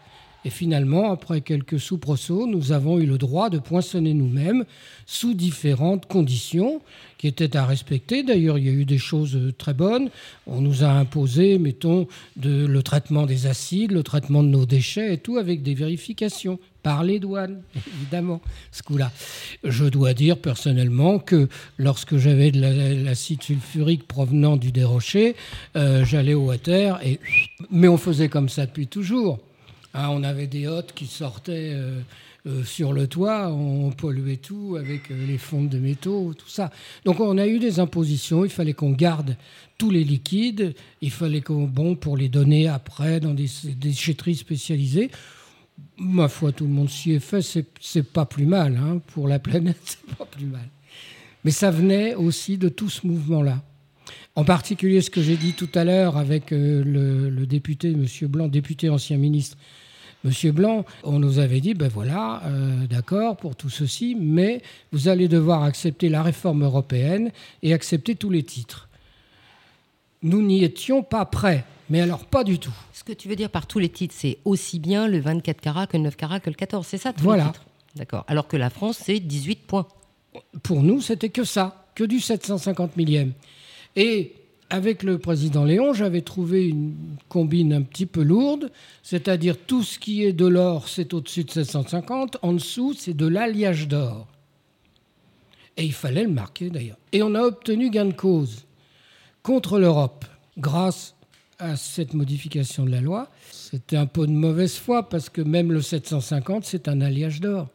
Et 0.45 0.49
finalement, 0.49 1.11
après 1.11 1.41
quelques 1.41 1.79
soubresauts, 1.79 2.47
nous 2.47 2.71
avons 2.71 2.99
eu 2.99 3.05
le 3.05 3.17
droit 3.17 3.49
de 3.49 3.59
poinçonner 3.59 4.13
nous-mêmes 4.13 4.65
sous 5.05 5.33
différentes 5.33 6.05
conditions 6.05 6.81
qui 7.17 7.27
étaient 7.27 7.55
à 7.55 7.65
respecter. 7.65 8.23
D'ailleurs, 8.23 8.57
il 8.57 8.65
y 8.65 8.69
a 8.69 8.73
eu 8.73 8.83
des 8.83 8.97
choses 8.97 9.39
très 9.57 9.73
bonnes. 9.73 10.09
On 10.45 10.59
nous 10.59 10.83
a 10.83 10.89
imposé, 10.89 11.57
mettons, 11.57 12.07
le 12.41 12.81
traitement 12.81 13.25
des 13.25 13.47
acides, 13.47 13.93
le 13.93 14.03
traitement 14.03 14.43
de 14.43 14.49
nos 14.49 14.65
déchets 14.65 15.13
et 15.13 15.17
tout 15.17 15.37
avec 15.37 15.63
des 15.63 15.73
vérifications 15.73 16.59
par 16.83 17.05
les 17.05 17.19
douanes, 17.19 17.61
évidemment, 17.95 18.41
ce 18.73 18.83
coup-là. 18.83 19.11
Je 19.63 19.85
dois 19.85 20.13
dire 20.13 20.37
personnellement 20.37 21.17
que 21.17 21.47
lorsque 21.77 22.17
j'avais 22.17 22.51
de 22.51 22.59
l'acide 23.05 23.41
sulfurique 23.41 24.05
provenant 24.05 24.57
du 24.57 24.73
dérocher, 24.73 25.37
euh, 25.77 26.03
j'allais 26.03 26.33
au 26.33 26.47
water 26.47 26.99
et... 27.05 27.21
Mais 27.71 27.87
on 27.87 27.97
faisait 27.97 28.27
comme 28.27 28.49
ça 28.49 28.65
depuis 28.65 28.87
toujours. 28.87 29.39
Hein, 29.93 30.09
on 30.09 30.23
avait 30.23 30.47
des 30.47 30.67
hôtes 30.67 30.93
qui 30.93 31.05
sortaient 31.05 31.71
euh, 31.73 31.99
euh, 32.47 32.63
sur 32.63 32.93
le 32.93 33.07
toit, 33.07 33.51
on 33.53 33.91
polluait 33.91 34.37
tout 34.37 34.75
avec 34.79 35.11
euh, 35.11 35.27
les 35.27 35.37
fonds 35.37 35.63
de 35.63 35.77
métaux, 35.77 36.33
tout 36.33 36.49
ça. 36.49 36.71
Donc 37.05 37.19
on 37.19 37.37
a 37.37 37.45
eu 37.45 37.59
des 37.59 37.79
impositions, 37.79 38.43
il 38.43 38.49
fallait 38.49 38.73
qu'on 38.73 38.91
garde 38.91 39.37
tous 39.77 39.91
les 39.91 40.03
liquides, 40.03 40.73
il 41.01 41.11
fallait 41.11 41.41
qu'on, 41.41 41.67
bon, 41.67 41.95
pour 41.95 42.17
les 42.17 42.27
donner 42.27 42.67
après 42.67 43.19
dans 43.19 43.35
des, 43.35 43.45
déchetteries 43.77 44.35
spécialisées. 44.35 45.11
Ma 45.97 46.27
foi, 46.27 46.51
tout 46.51 46.65
le 46.65 46.71
monde 46.71 46.89
s'y 46.89 47.11
est 47.11 47.19
fait, 47.19 47.41
c'est 47.79 48.03
pas 48.03 48.25
plus 48.25 48.47
mal, 48.47 48.77
hein, 48.77 48.99
pour 49.13 49.27
la 49.27 49.37
planète, 49.37 49.77
c'est 49.85 50.15
pas 50.17 50.25
plus 50.25 50.47
mal. 50.47 50.67
Mais 51.45 51.51
ça 51.51 51.69
venait 51.69 52.15
aussi 52.15 52.57
de 52.57 52.67
tout 52.67 52.89
ce 52.89 53.05
mouvement-là. 53.05 53.61
En 54.35 54.43
particulier 54.43 55.01
ce 55.01 55.11
que 55.11 55.21
j'ai 55.21 55.37
dit 55.37 55.53
tout 55.53 55.69
à 55.75 55.83
l'heure 55.83 56.17
avec 56.17 56.45
le, 56.49 57.45
député, 57.45 57.91
M. 57.91 58.07
Blanc, 58.23 58.47
député 58.47 58.89
ancien 58.89 59.17
ministre, 59.17 59.57
Monsieur 60.23 60.53
Blanc, 60.53 60.85
on 61.03 61.19
nous 61.19 61.39
avait 61.39 61.59
dit, 61.59 61.73
ben 61.73 61.89
voilà, 61.89 62.41
euh, 62.45 62.87
d'accord 62.87 63.35
pour 63.35 63.57
tout 63.57 63.69
ceci, 63.69 64.15
mais 64.17 64.61
vous 64.93 65.09
allez 65.09 65.27
devoir 65.27 65.63
accepter 65.63 66.07
la 66.07 66.23
réforme 66.23 66.63
européenne 66.63 67.31
et 67.61 67.73
accepter 67.73 68.15
tous 68.15 68.29
les 68.29 68.43
titres. 68.43 68.87
Nous 70.21 70.41
n'y 70.41 70.63
étions 70.63 71.03
pas 71.03 71.25
prêts, 71.25 71.65
mais 71.89 71.99
alors 71.99 72.25
pas 72.25 72.45
du 72.45 72.57
tout. 72.57 72.73
Ce 72.93 73.03
que 73.03 73.11
tu 73.11 73.27
veux 73.27 73.35
dire 73.35 73.49
par 73.49 73.67
tous 73.67 73.79
les 73.79 73.89
titres, 73.89 74.15
c'est 74.17 74.37
aussi 74.45 74.79
bien 74.79 75.09
le 75.09 75.19
24 75.19 75.59
carats 75.59 75.87
que 75.87 75.97
le 75.97 76.03
9 76.03 76.15
carats 76.15 76.39
que 76.39 76.49
le 76.49 76.55
14, 76.55 76.87
c'est 76.87 76.97
ça 76.97 77.11
tous 77.11 77.23
Voilà. 77.23 77.51
D'accord. 77.95 78.23
Alors 78.27 78.47
que 78.47 78.55
la 78.55 78.69
France, 78.69 78.99
c'est 79.03 79.19
18 79.19 79.67
points. 79.67 79.87
Pour 80.63 80.81
nous, 80.83 81.01
c'était 81.01 81.29
que 81.29 81.43
ça, 81.43 81.85
que 81.95 82.05
du 82.05 82.21
750 82.21 82.95
millième. 82.95 83.33
Et 83.97 84.33
avec 84.73 85.03
le 85.03 85.19
président 85.19 85.65
Léon, 85.65 85.93
j'avais 85.93 86.23
trouvé 86.23 86.67
une 86.67 86.95
combine 87.29 87.73
un 87.73 87.83
petit 87.83 88.07
peu 88.07 88.23
lourde, 88.23 88.71
c'est-à-dire 89.03 89.55
tout 89.55 89.83
ce 89.83 89.99
qui 89.99 90.23
est 90.23 90.33
de 90.33 90.47
l'or, 90.47 90.89
c'est 90.89 91.13
au-dessus 91.13 91.43
de 91.43 91.51
750, 91.51 92.37
en 92.41 92.53
dessous, 92.53 92.95
c'est 92.97 93.13
de 93.13 93.27
l'alliage 93.27 93.87
d'or. 93.87 94.25
Et 95.77 95.85
il 95.85 95.93
fallait 95.93 96.23
le 96.23 96.31
marquer 96.31 96.71
d'ailleurs. 96.71 96.97
Et 97.11 97.21
on 97.21 97.35
a 97.35 97.43
obtenu 97.43 97.91
gain 97.91 98.05
de 98.05 98.13
cause 98.13 98.65
contre 99.43 99.77
l'Europe 99.77 100.25
grâce 100.57 101.13
à 101.59 101.75
cette 101.75 102.15
modification 102.15 102.83
de 102.83 102.89
la 102.89 103.01
loi. 103.01 103.29
C'était 103.51 103.97
un 103.97 104.07
peu 104.07 104.25
de 104.25 104.31
mauvaise 104.31 104.75
foi 104.75 105.07
parce 105.07 105.29
que 105.29 105.43
même 105.43 105.71
le 105.71 105.83
750, 105.83 106.65
c'est 106.65 106.87
un 106.87 106.99
alliage 106.99 107.41
d'or. 107.41 107.67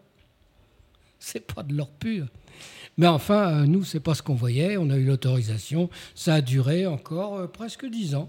C'est 1.21 1.47
pas 1.55 1.63
de 1.63 1.75
l'or 1.75 1.91
pur. 1.91 2.27
Mais 2.99 3.07
enfin, 3.07 3.63
euh, 3.63 3.67
nous, 3.67 3.85
c'est 3.85 4.01
pas 4.01 4.15
ce 4.15 4.23
qu'on 4.23 4.35
voyait. 4.35 4.77
On 4.77 4.91
a 4.91 4.97
eu 4.97 5.05
l'autorisation. 5.05 5.89
Ça 6.15 6.35
a 6.35 6.41
duré 6.41 6.87
encore 6.87 7.39
euh, 7.39 7.47
presque 7.47 7.87
dix 7.87 8.17
ans. 8.17 8.29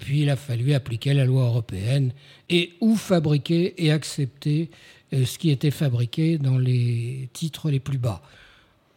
Puis 0.00 0.22
il 0.22 0.30
a 0.30 0.36
fallu 0.36 0.74
appliquer 0.74 1.14
la 1.14 1.24
loi 1.24 1.44
européenne 1.44 2.12
et 2.50 2.72
ou 2.80 2.96
fabriquer 2.96 3.74
et 3.82 3.90
accepter 3.90 4.70
euh, 5.12 5.24
ce 5.24 5.38
qui 5.38 5.50
était 5.50 5.70
fabriqué 5.70 6.36
dans 6.36 6.58
les 6.58 7.28
titres 7.32 7.70
les 7.70 7.80
plus 7.80 7.98
bas. 7.98 8.20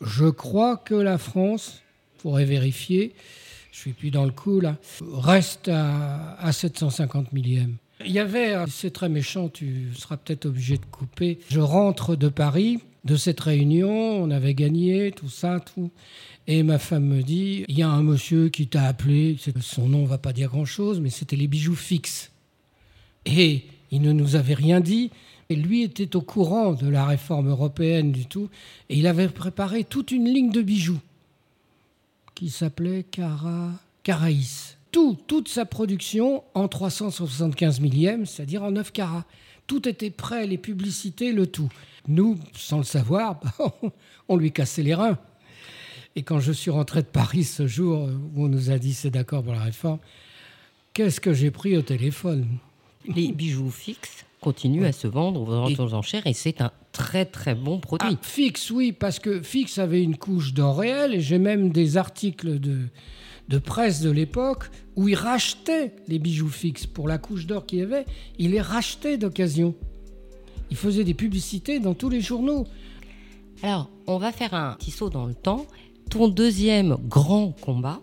Je 0.02 0.26
crois 0.26 0.78
que 0.78 0.96
la 0.96 1.20
France, 1.20 1.82
pourrait 2.18 2.46
vérifier, 2.46 3.14
je 3.72 3.80
suis 3.80 3.94
plus 3.94 4.12
dans 4.12 4.26
le 4.26 4.32
coup 4.32 4.60
là, 4.60 4.78
reste 5.02 5.70
à, 5.70 6.36
à 6.40 6.52
750 6.52 7.34
millièmes. 7.34 7.78
Il 8.06 8.12
y 8.12 8.20
avait, 8.20 8.56
c'est 8.68 8.92
très 8.92 9.10
méchant, 9.10 9.50
tu 9.50 9.88
seras 9.96 10.18
peut-être 10.18 10.46
obligé 10.46 10.78
de 10.78 10.86
couper. 10.86 11.40
Je 11.50 11.60
rentre 11.60 12.16
de 12.16 12.30
Paris, 12.30 12.80
de 13.04 13.16
cette 13.16 13.40
réunion, 13.40 13.90
on 13.90 14.30
avait 14.32 14.54
gagné, 14.54 15.12
tout 15.12 15.30
ça, 15.30 15.60
tout. 15.60 15.90
Et 16.48 16.64
ma 16.64 16.80
femme 16.80 17.06
me 17.06 17.24
dit, 17.24 17.66
il 17.68 17.78
y 17.78 17.82
a 17.82 17.90
un 17.90 18.04
monsieur 18.04 18.50
qui 18.50 18.68
t'a 18.68 18.84
appelé, 18.84 19.38
son 19.62 19.88
nom 19.88 20.04
ne 20.04 20.08
va 20.08 20.18
pas 20.18 20.34
dire 20.34 20.50
grand-chose, 20.50 21.00
mais 21.00 21.10
c'était 21.10 21.36
les 21.36 21.48
bijoux 21.48 21.76
fixes. 21.76 22.32
Et 23.26 23.64
il 23.92 24.02
ne 24.02 24.12
nous 24.12 24.36
avait 24.36 24.54
rien 24.54 24.80
dit. 24.80 25.12
Et 25.50 25.56
lui 25.56 25.84
était 25.84 26.16
au 26.16 26.22
courant 26.22 26.74
de 26.74 26.88
la 26.88 27.06
réforme 27.06 27.50
européenne 27.50 28.12
du 28.12 28.26
tout. 28.26 28.50
Et 28.90 28.98
il 28.98 29.08
avait 29.08 29.28
préparé 29.28 29.84
toute 29.84 30.12
une 30.12 30.26
ligne 30.26 30.52
de 30.52 30.62
bijoux 30.62 31.00
qui 32.36 32.50
s'appelait 32.50 33.04
Cara... 33.04 33.72
Caraïs. 34.04 34.78
Tout, 34.92 35.18
toute 35.28 35.48
sa 35.48 35.66
production 35.66 36.44
en 36.54 36.68
375 36.68 37.80
millièmes, 37.80 38.26
c'est-à-dire 38.26 38.64
en 38.64 38.72
9 38.72 38.92
carats. 38.92 39.26
Tout 39.68 39.88
était 39.88 40.10
prêt, 40.10 40.48
les 40.48 40.58
publicités, 40.58 41.32
le 41.32 41.48
tout. 41.48 41.72
Nous, 42.08 42.38
sans 42.54 42.78
le 42.78 42.84
savoir, 42.84 43.40
on 44.28 44.38
lui 44.38 44.52
cassait 44.52 44.84
les 44.84 44.96
reins. 44.96 45.18
Et 46.16 46.24
quand 46.24 46.40
je 46.40 46.52
suis 46.52 46.72
rentré 46.72 47.02
de 47.02 47.08
Paris 47.08 47.44
ce 47.44 47.68
jour 47.68 48.10
où 48.36 48.46
on 48.46 48.50
nous 48.50 48.70
a 48.70 48.78
dit 48.78 48.94
c'est 48.94 49.12
d'accord 49.12 49.44
pour 49.44 49.54
la 49.54 49.62
réforme, 49.62 50.00
qu'est-ce 50.94 51.22
que 51.22 51.34
j'ai 51.34 51.52
pris 51.52 51.78
au 51.78 51.82
téléphone? 51.82 52.48
Les 53.16 53.32
bijoux 53.32 53.72
fixes 53.72 54.26
continuent 54.42 54.86
à 54.86 54.92
se 54.92 55.08
vendre 55.08 55.42
aux 55.80 55.94
enchères 55.94 56.26
et 56.26 56.34
c'est 56.34 56.62
un 56.62 56.72
très 56.92 57.26
très 57.26 57.56
bon 57.56 57.80
produit. 57.80 58.10
Ah, 58.12 58.18
fixe, 58.22 58.72
oui, 58.72 58.92
parce 58.92 59.20
que 59.20 59.42
fixe 59.42 59.78
avait 59.78 60.04
une 60.04 60.18
couche 60.18 60.54
d'or 60.54 60.80
réel 60.80 61.14
et 61.14 61.22
j'ai 61.22 61.38
même 61.38 61.70
des 61.70 61.98
articles 61.98 62.60
de, 62.60 62.80
de 63.48 63.58
presse 63.58 64.02
de 64.02 64.10
l'époque 64.10 64.66
où 64.96 65.08
il 65.08 65.16
rachetait 65.16 65.94
les 66.08 66.20
bijoux 66.20 66.50
fixes 66.50 66.88
pour 66.88 67.08
la 67.08 67.18
couche 67.18 67.46
d'or 67.46 67.66
qu'il 67.66 67.80
y 67.80 67.84
avait, 67.84 68.06
il 68.38 68.52
les 68.52 68.62
rachetait 68.62 69.18
d'occasion. 69.18 69.76
Il 70.72 70.78
faisait 70.78 71.04
des 71.04 71.14
publicités 71.14 71.80
dans 71.80 71.94
tous 71.94 72.10
les 72.10 72.22
journaux. 72.22 72.66
Alors, 73.62 73.90
on 74.08 74.18
va 74.18 74.32
faire 74.32 74.54
un 74.54 74.76
petit 74.80 74.90
saut 74.90 75.10
dans 75.10 75.26
le 75.26 75.36
temps. 75.36 75.68
Ton 76.10 76.30
deuxième 76.30 76.96
grand 77.08 77.52
combat 77.62 78.00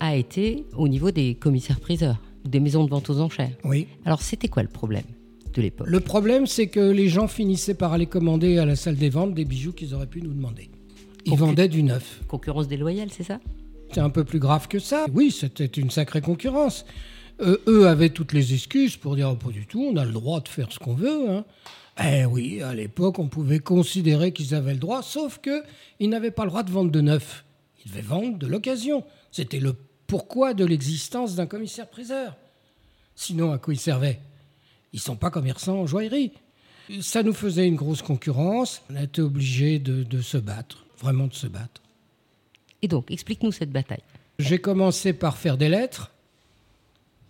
a 0.00 0.16
été 0.16 0.66
au 0.76 0.88
niveau 0.88 1.12
des 1.12 1.36
commissaires-priseurs, 1.36 2.18
des 2.44 2.60
maisons 2.60 2.84
de 2.84 2.90
vente 2.90 3.08
aux 3.10 3.20
enchères. 3.20 3.52
Oui. 3.64 3.86
Alors, 4.04 4.22
c'était 4.22 4.48
quoi 4.48 4.62
le 4.62 4.68
problème 4.68 5.04
de 5.54 5.62
l'époque? 5.62 5.86
Le 5.88 6.00
problème, 6.00 6.46
c'est 6.46 6.66
que 6.66 6.80
les 6.80 7.08
gens 7.08 7.28
finissaient 7.28 7.74
par 7.74 7.92
aller 7.92 8.06
commander 8.06 8.58
à 8.58 8.66
la 8.66 8.76
salle 8.76 8.96
des 8.96 9.08
ventes 9.08 9.34
des 9.34 9.44
bijoux 9.44 9.72
qu'ils 9.72 9.94
auraient 9.94 10.06
pu 10.06 10.20
nous 10.20 10.34
demander. 10.34 10.68
Ils 11.26 11.36
vendaient 11.36 11.68
du 11.68 11.82
neuf. 11.82 12.22
Concurrence 12.26 12.66
déloyale, 12.66 13.10
c'est 13.10 13.22
ça? 13.22 13.40
C'est 13.92 14.00
un 14.00 14.10
peu 14.10 14.24
plus 14.24 14.38
grave 14.38 14.68
que 14.68 14.78
ça. 14.78 15.06
Oui, 15.14 15.30
c'était 15.30 15.66
une 15.66 15.90
sacrée 15.90 16.20
concurrence. 16.20 16.84
Euh, 17.40 17.58
eux 17.68 17.86
avaient 17.86 18.10
toutes 18.10 18.32
les 18.32 18.52
excuses 18.52 18.96
pour 18.96 19.16
dire 19.16 19.30
oh, 19.32 19.36
pas 19.36 19.50
du 19.50 19.66
tout, 19.66 19.82
on 19.82 19.96
a 19.96 20.04
le 20.04 20.12
droit 20.12 20.40
de 20.40 20.48
faire 20.48 20.70
ce 20.72 20.78
qu'on 20.78 20.94
veut. 20.94 21.30
Hein. 21.30 21.44
Eh 22.02 22.24
oui, 22.24 22.62
à 22.62 22.74
l'époque, 22.74 23.18
on 23.18 23.28
pouvait 23.28 23.58
considérer 23.58 24.32
qu'ils 24.32 24.54
avaient 24.54 24.72
le 24.72 24.78
droit, 24.78 25.02
sauf 25.02 25.40
qu'ils 25.40 26.08
n'avaient 26.08 26.30
pas 26.30 26.44
le 26.44 26.50
droit 26.50 26.62
de 26.62 26.70
vendre 26.70 26.90
de 26.90 27.00
neuf. 27.00 27.44
Ils 27.84 27.90
devaient 27.90 28.00
vendre 28.00 28.38
de 28.38 28.46
l'occasion. 28.46 29.04
C'était 29.30 29.60
le 29.60 29.76
pourquoi 30.06 30.54
de 30.54 30.64
l'existence 30.64 31.34
d'un 31.36 31.46
commissaire-priseur. 31.46 32.36
Sinon, 33.14 33.52
à 33.52 33.58
quoi 33.58 33.74
ils 33.74 33.80
servaient? 33.80 34.18
Ils 34.92 34.96
ne 34.96 35.02
sont 35.02 35.16
pas 35.16 35.30
commerçants 35.30 35.80
en 35.80 35.86
joaillerie. 35.86 36.32
Ça 37.00 37.22
nous 37.22 37.34
faisait 37.34 37.68
une 37.68 37.76
grosse 37.76 38.02
concurrence. 38.02 38.82
On 38.90 38.96
a 38.96 39.02
été 39.02 39.20
obligés 39.20 39.78
de, 39.78 40.02
de 40.02 40.22
se 40.22 40.38
battre, 40.38 40.84
vraiment 40.98 41.26
de 41.26 41.34
se 41.34 41.46
battre. 41.46 41.82
Et 42.82 42.88
donc, 42.88 43.10
explique-nous 43.10 43.52
cette 43.52 43.70
bataille. 43.70 44.02
J'ai 44.38 44.58
commencé 44.58 45.12
par 45.12 45.36
faire 45.36 45.58
des 45.58 45.68
lettres, 45.68 46.10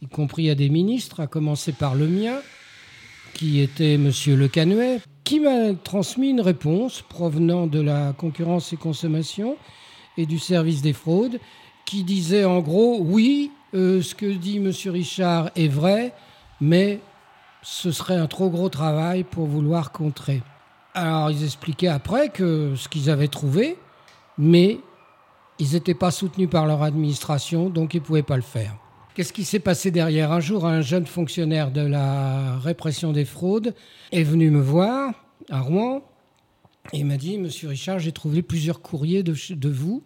y 0.00 0.06
compris 0.06 0.48
à 0.48 0.54
des 0.54 0.70
ministres, 0.70 1.20
à 1.20 1.26
commencer 1.26 1.72
par 1.72 1.96
le 1.96 2.06
mien 2.06 2.40
qui 3.34 3.60
était 3.60 3.94
M. 3.94 4.10
Le 4.26 4.48
Canuet, 4.48 5.00
qui 5.24 5.40
m'a 5.40 5.74
transmis 5.74 6.30
une 6.30 6.40
réponse 6.40 7.02
provenant 7.02 7.66
de 7.66 7.80
la 7.80 8.12
concurrence 8.12 8.72
et 8.72 8.76
consommation 8.76 9.56
et 10.16 10.26
du 10.26 10.38
service 10.38 10.82
des 10.82 10.92
fraudes, 10.92 11.38
qui 11.84 12.04
disait 12.04 12.44
en 12.44 12.60
gros 12.60 12.98
oui, 13.00 13.50
euh, 13.74 14.02
ce 14.02 14.14
que 14.14 14.26
dit 14.26 14.56
M. 14.56 14.72
Richard 14.86 15.50
est 15.56 15.68
vrai, 15.68 16.12
mais 16.60 17.00
ce 17.62 17.92
serait 17.92 18.16
un 18.16 18.26
trop 18.26 18.50
gros 18.50 18.68
travail 18.68 19.24
pour 19.24 19.46
vouloir 19.46 19.92
contrer. 19.92 20.42
Alors 20.94 21.30
ils 21.30 21.44
expliquaient 21.44 21.88
après 21.88 22.30
que 22.30 22.74
ce 22.76 22.88
qu'ils 22.88 23.10
avaient 23.10 23.28
trouvé, 23.28 23.76
mais 24.38 24.80
ils 25.58 25.72
n'étaient 25.74 25.94
pas 25.94 26.10
soutenus 26.10 26.50
par 26.50 26.66
leur 26.66 26.82
administration, 26.82 27.68
donc 27.68 27.94
ils 27.94 28.00
ne 28.00 28.04
pouvaient 28.04 28.22
pas 28.22 28.36
le 28.36 28.42
faire. 28.42 28.74
Qu'est-ce 29.14 29.32
qui 29.32 29.44
s'est 29.44 29.58
passé 29.58 29.90
derrière 29.90 30.30
Un 30.30 30.38
jour, 30.38 30.66
un 30.66 30.82
jeune 30.82 31.04
fonctionnaire 31.04 31.72
de 31.72 31.80
la 31.80 32.58
répression 32.58 33.12
des 33.12 33.24
fraudes 33.24 33.74
est 34.12 34.22
venu 34.22 34.50
me 34.50 34.60
voir 34.60 35.12
à 35.48 35.60
Rouen 35.60 36.02
et 36.92 37.02
m'a 37.02 37.16
dit 37.16 37.36
Monsieur 37.36 37.68
Richard, 37.68 37.98
j'ai 37.98 38.12
trouvé 38.12 38.42
plusieurs 38.42 38.80
courriers 38.80 39.24
de, 39.24 39.34
vous 39.68 40.04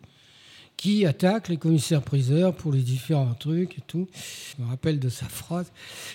qui 0.79 1.05
attaquent 1.05 1.49
les 1.49 1.59
commissaires-priseurs 1.59 2.55
pour 2.55 2.73
les 2.73 2.81
différents 2.81 3.35
trucs 3.35 3.79
et 3.79 3.83
tout. 3.87 4.09
Je 4.57 4.63
me 4.63 4.69
rappelle 4.69 4.99
de 4.99 5.11
sa 5.11 5.27
phrase. 5.27 5.71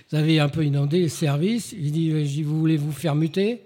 Vous 0.10 0.18
avez 0.18 0.40
un 0.40 0.50
peu 0.50 0.66
inondé 0.66 1.00
les 1.00 1.10
services. 1.10 1.74
Il 1.74 1.92
dit 1.92 2.42
Vous 2.42 2.60
voulez 2.60 2.78
vous 2.78 2.92
faire 2.92 3.14
muter 3.14 3.66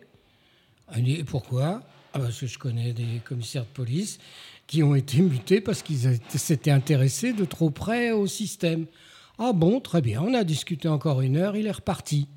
Il 0.98 1.04
dit 1.04 1.24
Pourquoi 1.24 1.82
ah, 2.14 2.20
Parce 2.20 2.42
que 2.42 2.48
je 2.48 2.60
connais 2.60 2.92
des 2.92 3.22
commissaires 3.24 3.64
de 3.64 3.74
police 3.74 4.20
qui 4.68 4.84
ont 4.84 4.96
été 4.96 5.22
mutés 5.22 5.62
parce 5.62 5.82
qu'ils 5.82 6.20
s'étaient 6.28 6.72
intéressés 6.72 7.32
de 7.32 7.46
trop 7.46 7.70
près 7.70 8.12
au 8.12 8.28
système. 8.28 8.86
Ah 9.40 9.52
bon, 9.52 9.80
très 9.80 10.02
bien, 10.02 10.22
on 10.22 10.34
a 10.36 10.44
discuté 10.44 10.88
encore 10.88 11.22
une 11.22 11.38
heure, 11.38 11.56
il 11.56 11.66
est 11.66 11.72
reparti. 11.72 12.28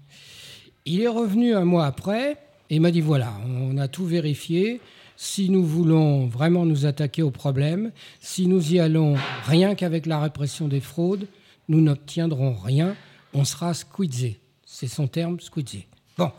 Il 0.86 1.02
est 1.02 1.08
revenu 1.08 1.54
un 1.54 1.64
mois 1.64 1.84
après 1.84 2.38
et 2.70 2.78
m'a 2.78 2.90
dit 2.90 3.02
voilà, 3.02 3.34
on 3.46 3.76
a 3.76 3.86
tout 3.86 4.06
vérifié. 4.06 4.80
Si 5.18 5.50
nous 5.50 5.64
voulons 5.64 6.26
vraiment 6.26 6.64
nous 6.64 6.86
attaquer 6.86 7.22
au 7.22 7.30
problème, 7.30 7.92
si 8.20 8.46
nous 8.46 8.72
y 8.72 8.78
allons 8.78 9.16
rien 9.44 9.74
qu'avec 9.74 10.06
la 10.06 10.20
répression 10.20 10.68
des 10.68 10.80
fraudes, 10.80 11.26
nous 11.68 11.80
n'obtiendrons 11.80 12.54
rien, 12.54 12.96
on 13.34 13.44
sera 13.44 13.74
squeezé. 13.74 14.40
C'est 14.64 14.88
son 14.88 15.06
terme, 15.06 15.40
squeezé. 15.40 15.86
Bon, 16.16 16.30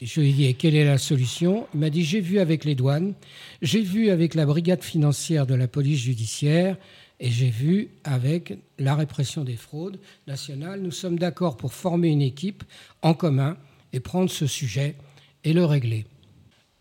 je 0.00 0.20
lui 0.20 0.30
ai 0.30 0.32
dit 0.32 0.54
quelle 0.56 0.74
est 0.74 0.84
la 0.84 0.98
solution? 0.98 1.66
Il 1.72 1.80
m'a 1.80 1.90
dit 1.90 2.04
j'ai 2.04 2.20
vu 2.20 2.38
avec 2.38 2.64
les 2.64 2.74
douanes, 2.74 3.14
j'ai 3.62 3.82
vu 3.82 4.10
avec 4.10 4.34
la 4.34 4.44
brigade 4.44 4.82
financière 4.82 5.46
de 5.46 5.54
la 5.54 5.68
police 5.68 6.00
judiciaire, 6.00 6.76
et 7.20 7.30
j'ai 7.30 7.50
vu 7.50 7.90
avec 8.04 8.58
la 8.78 8.94
répression 8.94 9.44
des 9.44 9.56
fraudes 9.56 9.98
nationales, 10.26 10.80
nous 10.80 10.90
sommes 10.90 11.18
d'accord 11.18 11.56
pour 11.56 11.72
former 11.72 12.08
une 12.08 12.22
équipe 12.22 12.64
en 13.02 13.14
commun 13.14 13.56
et 13.92 14.00
prendre 14.00 14.30
ce 14.30 14.46
sujet 14.46 14.96
et 15.44 15.52
le 15.52 15.64
régler. 15.64 16.06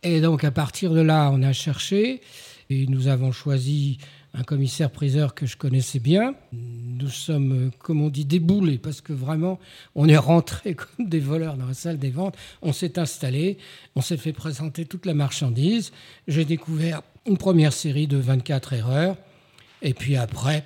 Et 0.04 0.22
donc 0.22 0.44
à 0.44 0.52
partir 0.52 0.94
de 0.94 1.02
là, 1.02 1.30
on 1.32 1.44
a 1.44 1.54
cherché 1.54 2.22
et 2.70 2.88
nous 2.88 3.08
avons 3.08 3.32
choisi 3.32 4.00
un 4.34 4.44
commissaire-priseur 4.44 5.36
que 5.36 5.46
je 5.46 5.58
connaissais 5.58 6.00
bien. 6.00 6.36
Nous 6.54 7.10
sommes, 7.10 7.72
comme 7.80 8.02
on 8.02 8.10
dit, 8.10 8.26
déboulés 8.26 8.78
parce 8.78 9.02
que 9.02 9.14
vraiment, 9.14 9.60
on 9.94 10.08
est 10.08 10.18
rentré 10.18 10.76
comme 10.98 11.08
des 11.08 11.20
voleurs 11.20 11.58
dans 11.58 11.68
la 11.68 11.74
salle 11.74 12.00
des 12.00 12.12
ventes. 12.12 12.36
On 12.62 12.74
s'est 12.74 12.98
installé, 12.98 13.58
on 13.96 14.02
s'est 14.02 14.18
fait 14.18 14.34
présenter 14.34 14.86
toute 14.86 15.06
la 15.06 15.14
marchandise. 15.14 15.92
J'ai 16.28 16.46
découvert 16.46 17.02
une 17.28 17.38
première 17.38 17.74
série 17.74 18.08
de 18.08 18.18
24 18.18 18.74
erreurs. 18.74 19.18
Et 19.82 19.94
puis 19.94 20.16
après, 20.16 20.64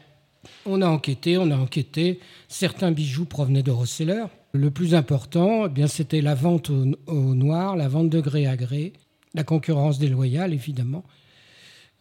on 0.65 0.81
a 0.81 0.87
enquêté, 0.87 1.37
on 1.37 1.51
a 1.51 1.57
enquêté. 1.57 2.19
Certains 2.47 2.91
bijoux 2.91 3.25
provenaient 3.25 3.63
de 3.63 3.71
resellers. 3.71 4.25
Le 4.53 4.71
plus 4.71 4.95
important, 4.95 5.65
eh 5.65 5.69
bien, 5.69 5.87
c'était 5.87 6.21
la 6.21 6.35
vente 6.35 6.69
au, 6.69 7.35
noir, 7.35 7.75
la 7.75 7.87
vente 7.87 8.09
de 8.09 8.21
gré 8.21 8.47
à 8.47 8.55
gré, 8.55 8.93
la 9.33 9.43
concurrence 9.43 9.99
déloyale, 9.99 10.53
évidemment. 10.53 11.03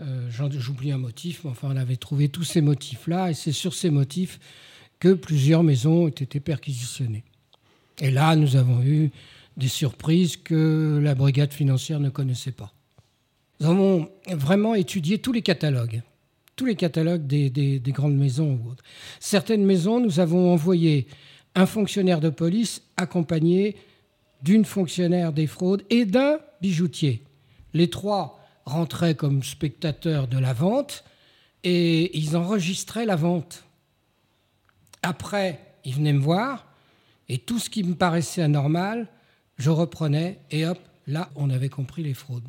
Euh, 0.00 0.28
j'oublie 0.30 0.92
un 0.92 0.98
motif, 0.98 1.42
mais 1.44 1.50
enfin, 1.50 1.68
on 1.70 1.76
avait 1.76 1.96
trouvé 1.96 2.28
tous 2.28 2.44
ces 2.44 2.60
motifs-là, 2.60 3.30
et 3.30 3.34
c'est 3.34 3.52
sur 3.52 3.74
ces 3.74 3.90
motifs 3.90 4.38
que 5.00 5.14
plusieurs 5.14 5.62
maisons 5.62 6.04
ont 6.04 6.08
été 6.08 6.40
perquisitionnées. 6.40 7.24
Et 8.00 8.10
là, 8.10 8.36
nous 8.36 8.56
avons 8.56 8.82
eu 8.82 9.10
des 9.56 9.68
surprises 9.68 10.36
que 10.36 11.00
la 11.02 11.14
brigade 11.14 11.52
financière 11.52 12.00
ne 12.00 12.10
connaissait 12.10 12.52
pas. 12.52 12.72
Nous 13.60 13.68
avons 13.68 14.08
vraiment 14.28 14.74
étudié 14.74 15.18
tous 15.18 15.32
les 15.32 15.42
catalogues, 15.42 16.02
tous 16.56 16.66
les 16.66 16.76
catalogues 16.76 17.26
des, 17.26 17.50
des 17.50 17.92
grandes 17.92 18.16
maisons. 18.16 18.60
Certaines 19.20 19.64
maisons, 19.64 20.00
nous 20.00 20.20
avons 20.20 20.52
envoyé 20.52 21.06
un 21.54 21.66
fonctionnaire 21.66 22.20
de 22.20 22.30
police 22.30 22.82
accompagné 22.96 23.76
d'une 24.42 24.64
fonctionnaire 24.64 25.32
des 25.32 25.46
fraudes 25.46 25.84
et 25.90 26.04
d'un 26.04 26.38
bijoutier. 26.60 27.22
Les 27.72 27.88
trois 27.88 28.40
rentraient 28.64 29.14
comme 29.14 29.42
spectateurs 29.42 30.28
de 30.28 30.38
la 30.38 30.52
vente 30.52 31.04
et 31.62 32.16
ils 32.16 32.36
enregistraient 32.36 33.06
la 33.06 33.16
vente. 33.16 33.64
Après, 35.02 35.60
ils 35.84 35.94
venaient 35.94 36.12
me 36.12 36.20
voir 36.20 36.66
et 37.28 37.38
tout 37.38 37.58
ce 37.58 37.70
qui 37.70 37.82
me 37.84 37.94
paraissait 37.94 38.42
anormal, 38.42 39.08
je 39.56 39.70
reprenais 39.70 40.38
et 40.50 40.66
hop, 40.66 40.78
là, 41.06 41.30
on 41.36 41.50
avait 41.50 41.68
compris 41.68 42.02
les 42.02 42.14
fraudes. 42.14 42.48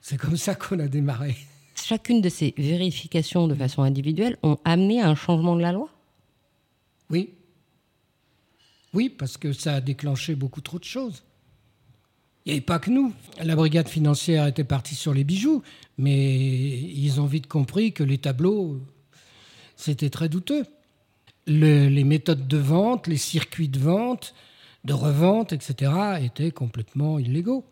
C'est 0.00 0.16
comme 0.16 0.36
ça 0.36 0.54
qu'on 0.54 0.78
a 0.78 0.88
démarré. 0.88 1.36
Chacune 1.84 2.20
de 2.20 2.28
ces 2.28 2.54
vérifications 2.56 3.48
de 3.48 3.54
façon 3.54 3.82
individuelle 3.82 4.36
ont 4.42 4.58
amené 4.64 5.00
à 5.00 5.08
un 5.08 5.14
changement 5.14 5.56
de 5.56 5.62
la 5.62 5.72
loi? 5.72 5.88
Oui. 7.10 7.30
Oui, 8.94 9.08
parce 9.08 9.36
que 9.36 9.52
ça 9.52 9.74
a 9.74 9.80
déclenché 9.80 10.34
beaucoup 10.34 10.60
trop 10.60 10.78
de 10.78 10.84
choses. 10.84 11.22
Avait 12.46 12.60
pas 12.60 12.78
que 12.78 12.90
nous. 12.90 13.12
La 13.42 13.56
brigade 13.56 13.88
financière 13.88 14.46
était 14.46 14.64
partie 14.64 14.94
sur 14.94 15.12
les 15.12 15.24
bijoux, 15.24 15.62
mais 15.98 16.80
ils 16.80 17.20
ont 17.20 17.26
vite 17.26 17.46
compris 17.46 17.92
que 17.92 18.02
les 18.02 18.18
tableaux, 18.18 18.80
c'était 19.76 20.10
très 20.10 20.28
douteux. 20.28 20.64
les 21.46 22.04
méthodes 22.04 22.48
de 22.48 22.58
vente, 22.58 23.06
les 23.06 23.16
circuits 23.16 23.68
de 23.68 23.78
vente, 23.78 24.34
de 24.84 24.92
revente, 24.92 25.52
etc., 25.52 25.92
étaient 26.22 26.50
complètement 26.50 27.18
illégaux. 27.18 27.64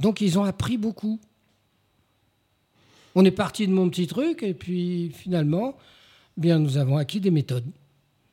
Donc 0.00 0.20
ils 0.20 0.38
ont 0.38 0.44
appris 0.44 0.76
beaucoup. 0.76 1.20
On 3.14 3.24
est 3.24 3.30
parti 3.30 3.66
de 3.66 3.72
mon 3.72 3.88
petit 3.90 4.06
truc 4.06 4.42
et 4.42 4.54
puis 4.54 5.10
finalement, 5.14 5.76
bien, 6.36 6.58
nous 6.58 6.78
avons 6.78 6.96
acquis 6.96 7.20
des 7.20 7.30
méthodes. 7.30 7.66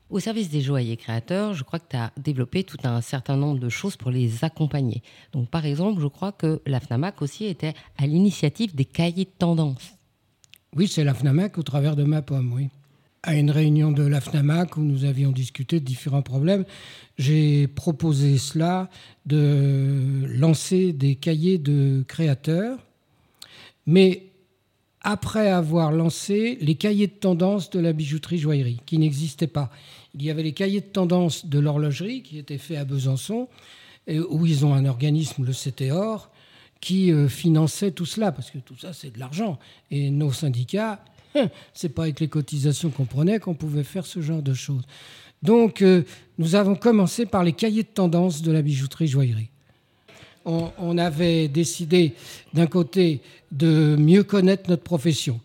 Au 0.10 0.20
service 0.20 0.50
des 0.50 0.62
joailliers 0.62 0.98
créateurs, 0.98 1.54
je 1.54 1.64
crois 1.64 1.78
que 1.78 1.90
tu 1.90 1.96
as 1.96 2.12
développé 2.18 2.64
tout 2.64 2.80
un 2.84 3.00
certain 3.00 3.36
nombre 3.36 3.60
de 3.60 3.70
choses 3.70 3.96
pour 3.96 4.10
les 4.10 4.44
accompagner. 4.44 5.04
Donc, 5.34 5.50
par 5.50 5.68
exemple, 5.68 6.02
je 6.02 6.08
crois 6.08 6.32
que 6.32 6.62
la 6.66 6.80
FNAMAC 6.80 7.22
aussi 7.22 7.46
était 7.46 7.76
à 7.96 8.08
l'initiative 8.08 8.74
des 8.74 8.86
cahiers 8.86 9.26
de 9.26 9.30
tendance. 9.38 9.94
Oui, 10.76 10.88
c'est 10.88 11.04
la 11.04 11.14
FNAMAC 11.14 11.60
au 11.60 11.64
travers 11.64 11.96
de 11.96 12.04
ma 12.04 12.24
pomme, 12.24 12.54
oui. 12.54 12.70
À 13.22 13.36
une 13.36 13.52
réunion 13.52 13.92
de 13.92 14.02
la 14.02 14.22
FNAMAC 14.22 14.78
où 14.78 14.82
nous 14.82 15.04
avions 15.04 15.32
discuté 15.32 15.80
de 15.80 15.86
différents 15.86 16.22
problèmes, 16.24 16.66
j'ai 17.20 17.68
proposé 17.68 18.40
cela 18.40 18.90
de 19.28 20.24
lancer 20.26 20.94
des 20.94 21.16
cahiers 21.16 21.58
de 21.60 22.04
créateurs, 22.08 22.80
mais 23.86 24.24
après 25.02 25.50
avoir 25.50 25.92
lancé 25.92 26.58
les 26.62 26.76
cahiers 26.76 27.08
de 27.08 27.14
tendance 27.14 27.70
de 27.70 27.80
la 27.80 27.94
bijouterie-joaillerie, 27.94 28.82
qui 28.86 28.98
n'existaient 28.98 29.48
pas. 29.48 29.72
Il 30.14 30.24
y 30.24 30.30
avait 30.30 30.44
les 30.44 30.54
cahiers 30.54 30.82
de 30.82 30.86
tendance 30.86 31.46
de 31.46 31.60
l'horlogerie, 31.60 32.24
qui 32.24 32.38
étaient 32.38 32.58
faits 32.58 32.78
à 32.78 32.86
Besançon, 32.86 33.48
où 34.08 34.46
ils 34.46 34.66
ont 34.66 34.74
un 34.74 34.86
organisme, 34.86 35.46
le 35.46 35.54
CTOR, 35.54 36.30
qui 36.82 37.12
euh, 37.12 37.28
finançait 37.28 37.92
tout 37.92 38.06
cela, 38.06 38.32
parce 38.32 38.52
que 38.52 38.58
tout 38.58 38.78
ça, 38.78 38.94
c'est 38.94 39.14
de 39.14 39.20
l'argent. 39.20 39.60
Et 39.92 40.10
nos 40.10 40.32
syndicats, 40.32 41.04
hein, 41.36 41.50
c'est 41.74 41.90
pas 41.90 42.04
avec 42.04 42.20
les 42.20 42.30
cotisations 42.30 42.90
qu'on 42.90 43.06
prenait 43.06 43.40
qu'on 43.40 43.54
pouvait 43.54 43.84
faire 43.84 44.06
ce 44.06 44.22
genre 44.22 44.42
de 44.42 44.54
choses. 44.54 44.84
Donc, 45.44 45.82
euh, 45.82 46.04
nous 46.38 46.56
avons 46.56 46.76
commencé 46.76 47.26
par 47.26 47.44
les 47.44 47.54
cahiers 47.54 47.84
de 47.84 47.90
tendance 47.90 48.42
de 48.42 48.52
la 48.52 48.62
bijouterie-joaillerie 48.62 49.50
on, 50.46 50.98
avait 50.98 51.48
décidé 51.48 52.14
d'un 52.54 52.68
côté 52.68 53.22
de 53.52 53.96
mieux 53.98 54.24
connaître 54.24 54.70
notre 54.70 54.84
profession. 54.84 55.40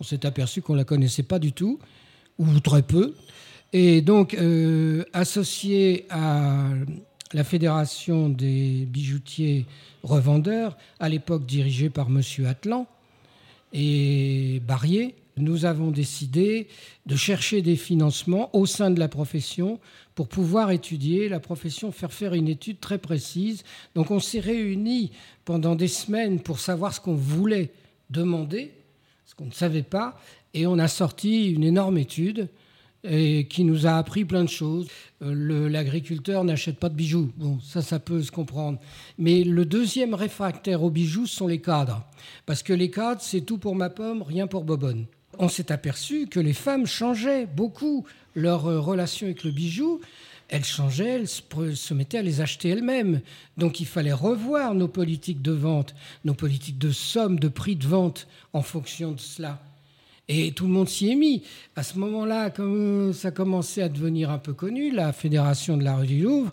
On 0.00 0.04
s'est 0.04 0.26
aperçu 0.26 0.62
qu'on 0.62 0.74
ne 0.74 0.78
la 0.78 0.84
connaissait 0.84 1.22
pas 1.22 1.38
du 1.38 1.52
tout, 1.52 1.78
ou 2.38 2.60
très 2.60 2.82
peu. 2.82 3.14
Et 3.72 4.00
donc, 4.00 4.34
euh, 4.34 5.04
associé 5.12 6.06
à 6.10 6.68
la 7.32 7.44
Fédération 7.44 8.28
des 8.28 8.86
bijoutiers 8.86 9.66
revendeurs, 10.02 10.76
à 11.00 11.08
l'époque 11.08 11.44
dirigée 11.46 11.90
par 11.90 12.08
M. 12.08 12.22
Atlan 12.46 12.86
et 13.72 14.62
Barrier, 14.66 15.14
nous 15.36 15.66
avons 15.66 15.90
décidé 15.90 16.68
de 17.04 17.14
chercher 17.14 17.60
des 17.60 17.76
financements 17.76 18.54
au 18.56 18.64
sein 18.64 18.90
de 18.90 18.98
la 18.98 19.08
profession 19.08 19.78
pour 20.14 20.28
pouvoir 20.28 20.70
étudier 20.70 21.28
la 21.28 21.40
profession, 21.40 21.92
faire 21.92 22.12
faire 22.12 22.32
une 22.32 22.48
étude 22.48 22.80
très 22.80 22.98
précise. 22.98 23.62
Donc 23.94 24.10
on 24.10 24.20
s'est 24.20 24.40
réunis 24.40 25.12
pendant 25.44 25.74
des 25.74 25.88
semaines 25.88 26.40
pour 26.40 26.58
savoir 26.58 26.94
ce 26.94 27.00
qu'on 27.00 27.14
voulait 27.14 27.70
demander, 28.08 28.72
ce 29.26 29.34
qu'on 29.34 29.46
ne 29.46 29.52
savait 29.52 29.82
pas, 29.82 30.18
et 30.54 30.66
on 30.66 30.78
a 30.78 30.88
sorti 30.88 31.50
une 31.52 31.64
énorme 31.64 31.98
étude 31.98 32.48
et 33.04 33.46
qui 33.46 33.62
nous 33.62 33.86
a 33.86 33.98
appris 33.98 34.24
plein 34.24 34.42
de 34.42 34.48
choses. 34.48 34.88
Euh, 35.22 35.68
l'agriculteur 35.68 36.44
n'achète 36.44 36.78
pas 36.78 36.88
de 36.88 36.94
bijoux. 36.94 37.30
Bon, 37.36 37.60
ça, 37.60 37.82
ça 37.82 38.00
peut 38.00 38.22
se 38.22 38.32
comprendre. 38.32 38.80
Mais 39.18 39.44
le 39.44 39.64
deuxième 39.64 40.14
réfractaire 40.14 40.82
aux 40.82 40.90
bijoux 40.90 41.26
sont 41.26 41.46
les 41.46 41.60
cadres. 41.60 42.04
Parce 42.46 42.62
que 42.62 42.72
les 42.72 42.90
cadres, 42.90 43.20
c'est 43.20 43.42
tout 43.42 43.58
pour 43.58 43.76
ma 43.76 43.90
pomme, 43.90 44.22
rien 44.22 44.46
pour 44.46 44.64
Bobonne 44.64 45.06
on 45.38 45.48
s'est 45.48 45.72
aperçu 45.72 46.26
que 46.26 46.40
les 46.40 46.52
femmes 46.52 46.86
changeaient 46.86 47.46
beaucoup 47.46 48.04
leur 48.34 48.66
euh, 48.66 48.80
relation 48.80 49.26
avec 49.26 49.44
le 49.44 49.50
bijou. 49.50 50.00
Elles 50.48 50.64
changeaient, 50.64 51.20
elles 51.20 51.76
se 51.76 51.94
mettaient 51.94 52.18
à 52.18 52.22
les 52.22 52.40
acheter 52.40 52.68
elles-mêmes. 52.68 53.20
Donc 53.56 53.80
il 53.80 53.86
fallait 53.86 54.12
revoir 54.12 54.74
nos 54.74 54.86
politiques 54.86 55.42
de 55.42 55.50
vente, 55.50 55.94
nos 56.24 56.34
politiques 56.34 56.78
de 56.78 56.92
somme, 56.92 57.40
de 57.40 57.48
prix 57.48 57.74
de 57.74 57.86
vente 57.86 58.28
en 58.52 58.62
fonction 58.62 59.10
de 59.10 59.18
cela. 59.18 59.60
Et 60.28 60.52
tout 60.52 60.66
le 60.66 60.72
monde 60.72 60.88
s'y 60.88 61.10
est 61.10 61.16
mis. 61.16 61.42
À 61.74 61.82
ce 61.82 61.98
moment-là, 61.98 62.50
comme 62.50 63.12
ça 63.12 63.32
commençait 63.32 63.82
à 63.82 63.88
devenir 63.88 64.30
un 64.30 64.38
peu 64.38 64.52
connu, 64.52 64.92
la 64.92 65.12
Fédération 65.12 65.76
de 65.76 65.82
la 65.82 65.96
rue 65.96 66.06
du 66.06 66.22
Louvre 66.22 66.52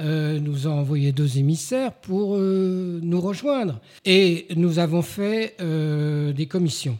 euh, 0.00 0.38
nous 0.38 0.66
a 0.66 0.70
envoyé 0.70 1.12
deux 1.12 1.38
émissaires 1.38 1.92
pour 1.92 2.36
euh, 2.36 2.98
nous 3.02 3.20
rejoindre. 3.20 3.80
Et 4.04 4.46
nous 4.54 4.78
avons 4.78 5.02
fait 5.02 5.56
des 5.60 6.46
commissions. 6.46 6.98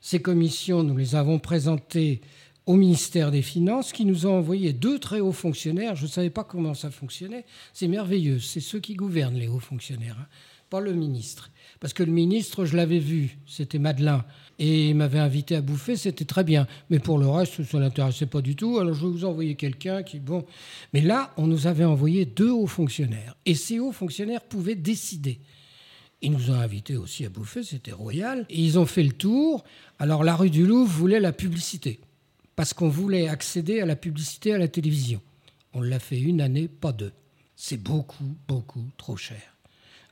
Ces 0.00 0.20
commissions, 0.20 0.82
nous 0.82 0.96
les 0.96 1.14
avons 1.14 1.38
présentées 1.38 2.20
au 2.66 2.74
ministère 2.74 3.30
des 3.30 3.42
Finances, 3.42 3.92
qui 3.92 4.04
nous 4.04 4.26
a 4.26 4.30
envoyé 4.30 4.72
deux 4.72 4.98
très 4.98 5.20
hauts 5.20 5.32
fonctionnaires. 5.32 5.96
Je 5.96 6.04
ne 6.04 6.08
savais 6.08 6.30
pas 6.30 6.44
comment 6.44 6.74
ça 6.74 6.90
fonctionnait. 6.90 7.44
C'est 7.72 7.88
merveilleux. 7.88 8.38
C'est 8.38 8.60
ceux 8.60 8.80
qui 8.80 8.94
gouvernent, 8.94 9.36
les 9.36 9.48
hauts 9.48 9.58
fonctionnaires, 9.58 10.16
hein. 10.20 10.26
pas 10.70 10.80
le 10.80 10.92
ministre. 10.92 11.50
Parce 11.80 11.92
que 11.92 12.02
le 12.02 12.12
ministre, 12.12 12.66
je 12.66 12.76
l'avais 12.76 12.98
vu, 12.98 13.38
c'était 13.46 13.78
Madeleine, 13.78 14.22
et 14.58 14.90
il 14.90 14.94
m'avait 14.94 15.18
invité 15.18 15.56
à 15.56 15.62
bouffer, 15.62 15.96
c'était 15.96 16.26
très 16.26 16.44
bien. 16.44 16.66
Mais 16.90 16.98
pour 16.98 17.18
le 17.18 17.26
reste, 17.26 17.62
ça 17.64 17.78
ne 17.78 17.82
l'intéressait 17.82 18.26
pas 18.26 18.42
du 18.42 18.54
tout. 18.54 18.78
Alors 18.78 18.94
je 18.94 19.06
vais 19.06 19.12
vous 19.12 19.24
envoyer 19.24 19.54
quelqu'un 19.54 20.02
qui... 20.02 20.18
Bon. 20.18 20.44
Mais 20.92 21.00
là, 21.00 21.32
on 21.38 21.46
nous 21.46 21.66
avait 21.66 21.84
envoyé 21.84 22.26
deux 22.26 22.50
hauts 22.50 22.66
fonctionnaires. 22.66 23.34
Et 23.46 23.54
ces 23.54 23.78
hauts 23.78 23.92
fonctionnaires 23.92 24.42
pouvaient 24.42 24.74
décider. 24.74 25.40
Ils 26.22 26.32
nous 26.32 26.50
ont 26.50 26.60
invités 26.60 26.96
aussi 26.96 27.24
à 27.24 27.30
bouffer, 27.30 27.62
c'était 27.62 27.92
royal. 27.92 28.44
Et 28.50 28.60
ils 28.60 28.78
ont 28.78 28.86
fait 28.86 29.02
le 29.02 29.12
tour. 29.12 29.64
Alors 29.98 30.22
la 30.22 30.36
rue 30.36 30.50
du 30.50 30.66
Louvre 30.66 30.90
voulait 30.90 31.20
la 31.20 31.32
publicité, 31.32 32.00
parce 32.56 32.74
qu'on 32.74 32.88
voulait 32.88 33.28
accéder 33.28 33.80
à 33.80 33.86
la 33.86 33.96
publicité 33.96 34.52
à 34.52 34.58
la 34.58 34.68
télévision. 34.68 35.20
On 35.72 35.80
l'a 35.80 35.98
fait 35.98 36.20
une 36.20 36.40
année, 36.40 36.68
pas 36.68 36.92
deux. 36.92 37.12
C'est 37.56 37.82
beaucoup, 37.82 38.36
beaucoup 38.48 38.84
trop 38.96 39.16
cher. 39.16 39.42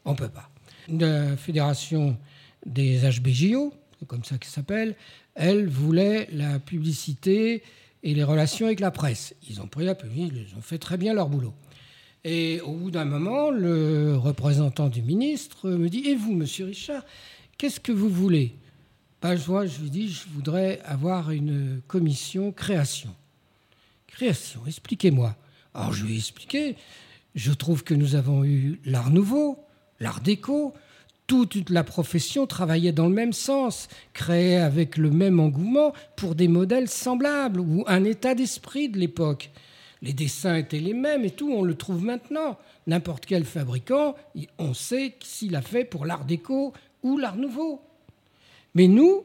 On 0.05 0.13
ne 0.13 0.17
peut 0.17 0.29
pas. 0.29 0.51
La 0.89 1.37
fédération 1.37 2.17
des 2.65 3.01
HBJO, 3.01 3.75
comme 4.07 4.25
ça 4.25 4.39
qu'elle 4.39 4.51
s'appelle, 4.51 4.97
elle 5.35 5.67
voulait 5.67 6.29
la 6.33 6.59
publicité 6.59 7.63
et 8.03 8.15
les 8.15 8.25
relations 8.25 8.67
avec 8.67 8.81
la 8.81 8.91
presse. 8.91 9.35
Ils 9.49 9.61
ont 9.61 9.67
pris 9.67 9.85
la 9.85 9.95
publicité, 9.95 10.47
ils 10.51 10.57
ont 10.57 10.63
fait 10.63 10.79
très 10.79 10.97
bien 10.97 11.13
leur 11.13 11.29
boulot. 11.29 11.53
Et 12.25 12.61
au 12.63 12.73
bout 12.73 12.91
d'un 12.91 13.05
moment, 13.05 13.51
le 13.51 14.17
représentant 14.17 14.89
du 14.89 15.03
ministre 15.03 15.71
me 15.71 15.89
dit 15.89 16.03
Et 16.07 16.15
vous, 16.15 16.33
monsieur 16.33 16.67
Richard, 16.67 17.05
qu'est-ce 17.57 17.81
que 17.81 17.93
vous 17.93 18.09
voulez? 18.09 18.55
Je 19.23 19.83
lui 19.83 19.91
dis 19.91 20.09
Je 20.09 20.25
voudrais 20.35 20.81
avoir 20.85 21.31
une 21.31 21.81
commission 21.87 22.53
création. 22.53 23.15
Création, 24.07 24.61
expliquez-moi. 24.67 25.37
Alors 25.75 25.93
je 25.93 26.05
lui 26.05 26.15
ai 26.15 26.19
expliqué 26.19 26.77
Je 27.35 27.53
trouve 27.53 27.85
que 27.85 27.95
nous 27.95 28.15
avons 28.15 28.45
eu 28.45 28.81
l'art 28.85 29.11
nouveau, 29.11 29.59
l'art 30.01 30.21
déco, 30.21 30.75
toute 31.29 31.69
la 31.69 31.85
profession 31.85 32.47
travaillait 32.47 32.93
dans 32.93 33.07
le 33.07 33.15
même 33.15 33.35
sens, 33.35 33.89
créait 34.15 34.57
avec 34.57 34.97
le 34.97 35.11
même 35.11 35.41
engouement 35.41 35.93
pour 36.17 36.35
des 36.35 36.49
modèles 36.49 36.89
semblables 36.89 37.61
ou 37.61 37.85
un 37.87 38.05
état 38.05 38.35
d'esprit 38.35 38.89
de 38.89 38.99
l'époque 38.99 39.51
les 40.03 40.13
dessins 40.13 40.57
étaient 40.57 40.81
les 40.81 40.95
mêmes 40.95 41.25
et 41.25 41.31
tout, 41.31 41.51
on 41.53 41.63
le 41.63 41.75
trouve 41.75 42.05
maintenant. 42.05 42.59
N'importe 42.87 43.27
quel 43.27 43.45
fabricant, 43.45 44.15
on 44.59 44.75
sait 44.75 45.15
s'il 45.21 45.57
a 45.57 45.63
fait 45.63 45.85
pour 45.85 46.07
l'art 46.07 46.25
déco 46.25 46.73
ou 47.03 47.19
l'art 47.19 47.37
nouveau. 47.37 47.81
Mais 48.75 48.87
nous, 48.87 49.25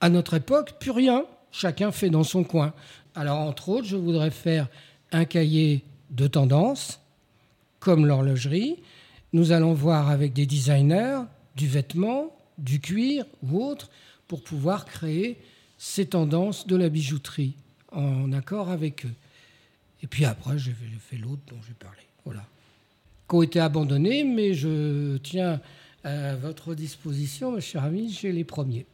à 0.00 0.08
notre 0.08 0.34
époque, 0.34 0.78
plus 0.78 0.90
rien. 0.90 1.24
Chacun 1.52 1.92
fait 1.92 2.10
dans 2.10 2.24
son 2.24 2.44
coin. 2.44 2.72
Alors, 3.14 3.38
entre 3.38 3.68
autres, 3.68 3.86
je 3.86 3.96
voudrais 3.96 4.30
faire 4.30 4.68
un 5.12 5.24
cahier 5.24 5.82
de 6.10 6.26
tendance, 6.26 7.00
comme 7.80 8.06
l'horlogerie. 8.06 8.76
Nous 9.32 9.52
allons 9.52 9.74
voir 9.74 10.10
avec 10.10 10.32
des 10.32 10.46
designers 10.46 11.20
du 11.56 11.66
vêtement, 11.66 12.36
du 12.58 12.80
cuir 12.80 13.24
ou 13.42 13.62
autre, 13.62 13.90
pour 14.28 14.42
pouvoir 14.42 14.84
créer 14.84 15.38
ces 15.78 16.06
tendances 16.06 16.66
de 16.66 16.76
la 16.76 16.88
bijouterie 16.88 17.54
en 17.92 18.32
accord 18.32 18.70
avec 18.70 19.04
eux. 19.06 19.14
Et 20.02 20.06
puis 20.06 20.24
après, 20.24 20.58
j'ai 20.58 20.72
fait 20.72 21.16
l'autre 21.16 21.42
dont 21.48 21.60
j'ai 21.66 21.74
parlé. 21.74 22.02
Voilà. 22.24 22.44
Qui 23.28 23.34
ont 23.34 23.42
été 23.42 23.60
abandonnés, 23.60 24.24
mais 24.24 24.54
je 24.54 25.16
tiens 25.18 25.60
à 26.04 26.36
votre 26.36 26.74
disposition, 26.74 27.52
mes 27.52 27.60
chers 27.60 27.84
amis, 27.84 28.12
j'ai 28.12 28.30
les 28.30 28.44
premiers. 28.44 28.86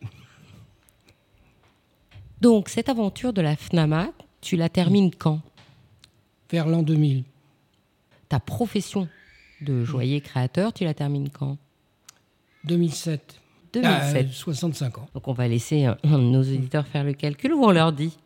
Donc, 2.40 2.68
cette 2.68 2.88
aventure 2.88 3.32
de 3.32 3.40
la 3.42 3.56
FNAMA, 3.56 4.10
tu 4.40 4.56
la 4.56 4.68
termines 4.68 5.14
quand? 5.14 5.40
Vers 6.50 6.66
l'an 6.66 6.82
2000. 6.82 7.24
Ta 8.28 8.40
profession 8.40 9.08
de 9.60 9.84
joaillier 9.84 10.20
créateur, 10.20 10.72
tu 10.72 10.84
la 10.84 10.94
termines 10.94 11.30
quand? 11.30 11.58
2007. 12.64 13.40
2007. 13.74 14.30
65 14.30 14.98
ans. 14.98 15.08
Donc, 15.14 15.28
on 15.28 15.32
va 15.32 15.48
laisser 15.48 15.88
nos 16.04 16.40
auditeurs 16.40 16.86
faire 16.86 17.04
le 17.04 17.12
calcul 17.12 17.52
ou 17.52 17.64
on 17.64 17.70
leur 17.70 17.92
dit? 17.92 18.16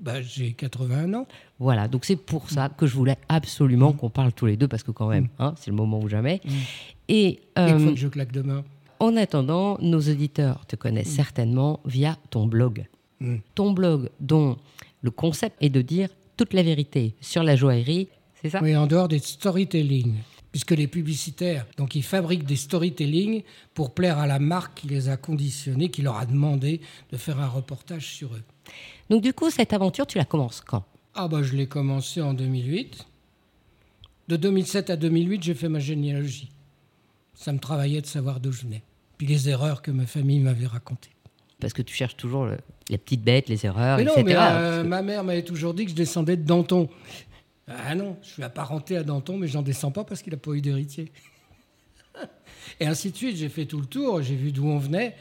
Bah, 0.00 0.22
J'ai 0.22 0.52
81 0.52 1.14
ans. 1.14 1.26
Voilà, 1.58 1.88
donc 1.88 2.04
c'est 2.04 2.16
pour 2.16 2.50
ça 2.50 2.68
que 2.68 2.86
je 2.86 2.94
voulais 2.94 3.18
absolument 3.28 3.92
qu'on 3.92 4.10
parle 4.10 4.32
tous 4.32 4.46
les 4.46 4.56
deux, 4.56 4.68
parce 4.68 4.82
que 4.82 4.90
quand 4.90 5.08
même, 5.08 5.28
hein, 5.38 5.54
c'est 5.56 5.70
le 5.70 5.76
moment 5.76 6.00
ou 6.00 6.08
jamais. 6.08 6.40
Et 7.08 7.40
euh, 7.58 7.78
fois 7.78 7.92
que 7.92 7.98
je 7.98 8.08
claque 8.08 8.32
demain. 8.32 8.64
En 8.98 9.16
attendant, 9.16 9.78
nos 9.80 10.00
auditeurs 10.00 10.66
te 10.66 10.76
connaissent 10.76 11.14
certainement 11.14 11.80
via 11.86 12.16
ton 12.30 12.46
blog. 12.46 12.86
Mm. 13.20 13.36
Ton 13.54 13.72
blog 13.72 14.10
dont 14.20 14.56
le 15.02 15.10
concept 15.10 15.56
est 15.60 15.70
de 15.70 15.82
dire 15.82 16.08
toute 16.36 16.52
la 16.52 16.62
vérité 16.62 17.14
sur 17.20 17.42
la 17.42 17.56
joaillerie, 17.56 18.08
c'est 18.42 18.50
ça? 18.50 18.60
Oui, 18.62 18.76
en 18.76 18.86
dehors 18.86 19.08
des 19.08 19.18
storytelling. 19.18 20.14
Puisque 20.52 20.72
les 20.72 20.88
publicitaires, 20.88 21.66
donc 21.76 21.94
ils 21.94 22.02
fabriquent 22.02 22.44
des 22.44 22.56
storytelling 22.56 23.42
pour 23.72 23.94
plaire 23.94 24.18
à 24.18 24.26
la 24.26 24.38
marque 24.38 24.80
qui 24.80 24.88
les 24.88 25.08
a 25.08 25.16
conditionnés, 25.16 25.90
qui 25.90 26.02
leur 26.02 26.16
a 26.16 26.26
demandé 26.26 26.80
de 27.12 27.16
faire 27.16 27.38
un 27.38 27.48
reportage 27.48 28.06
sur 28.06 28.34
eux. 28.34 28.42
Donc 29.10 29.22
du 29.22 29.32
coup, 29.32 29.50
cette 29.50 29.72
aventure, 29.72 30.06
tu 30.06 30.18
la 30.18 30.24
commences 30.24 30.60
quand? 30.60 30.84
Ah 31.14 31.28
bah 31.28 31.42
je 31.42 31.54
l'ai 31.54 31.66
commencé 31.66 32.20
en 32.20 32.34
2008. 32.34 33.06
De 34.28 34.36
2007 34.36 34.90
à 34.90 34.96
2008, 34.96 35.42
j'ai 35.42 35.54
fait 35.54 35.68
ma 35.68 35.80
généalogie. 35.80 36.50
Ça 37.34 37.52
me 37.52 37.58
travaillait 37.58 38.00
de 38.00 38.06
savoir 38.06 38.40
d'où 38.40 38.52
je 38.52 38.62
venais. 38.62 38.82
Puis 39.18 39.26
les 39.26 39.48
erreurs 39.48 39.82
que 39.82 39.90
ma 39.90 40.06
famille 40.06 40.40
m'avait 40.40 40.66
racontées 40.66 41.10
parce 41.60 41.72
que 41.72 41.82
tu 41.82 41.94
cherches 41.94 42.16
toujours 42.16 42.48
les 42.88 42.98
petites 42.98 43.22
bêtes, 43.22 43.48
les 43.48 43.64
erreurs, 43.66 43.98
mais 43.98 44.04
non, 44.04 44.12
Mais 44.24 44.34
euh, 44.36 44.82
ma 44.82 45.02
mère 45.02 45.22
m'avait 45.22 45.44
toujours 45.44 45.74
dit 45.74 45.84
que 45.84 45.90
je 45.90 45.96
descendais 45.96 46.36
de 46.36 46.42
Danton. 46.42 46.88
Ah 47.70 47.94
non, 47.94 48.16
je 48.22 48.28
suis 48.28 48.42
apparenté 48.42 48.96
à 48.96 49.04
Danton, 49.04 49.36
mais 49.36 49.46
j'en 49.46 49.62
descends 49.62 49.90
pas 49.90 50.04
parce 50.04 50.22
qu'il 50.22 50.32
n'a 50.32 50.38
pas 50.38 50.52
eu 50.52 50.60
d'héritier. 50.60 51.12
Et 52.80 52.86
ainsi 52.86 53.10
de 53.10 53.16
suite, 53.16 53.36
j'ai 53.36 53.48
fait 53.48 53.66
tout 53.66 53.80
le 53.80 53.86
tour, 53.86 54.22
j'ai 54.22 54.34
vu 54.34 54.52
d'où 54.52 54.66
on 54.66 54.78
venait. 54.78 55.14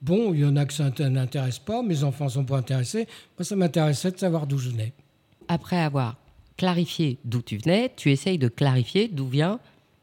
Bon, 0.00 0.34
il 0.34 0.40
y 0.40 0.44
en 0.44 0.56
a 0.56 0.64
que 0.64 0.72
ça 0.72 0.90
n'intéresse 0.90 1.60
pas, 1.60 1.82
mes 1.82 2.02
enfants 2.02 2.28
sont 2.28 2.44
pas 2.44 2.58
intéressés. 2.58 3.06
Moi, 3.38 3.44
ça 3.44 3.54
m'intéressait 3.54 4.10
de 4.10 4.18
savoir 4.18 4.46
d'où 4.46 4.58
je 4.58 4.70
venais. 4.70 4.92
Après 5.48 5.78
avoir 5.78 6.16
clarifié 6.56 7.18
d'où 7.24 7.40
tu 7.40 7.56
venais, 7.56 7.92
tu 7.96 8.10
essayes 8.10 8.38
de 8.38 8.48
clarifier 8.48 9.08
d'où 9.08 9.26
viennent 9.26 9.58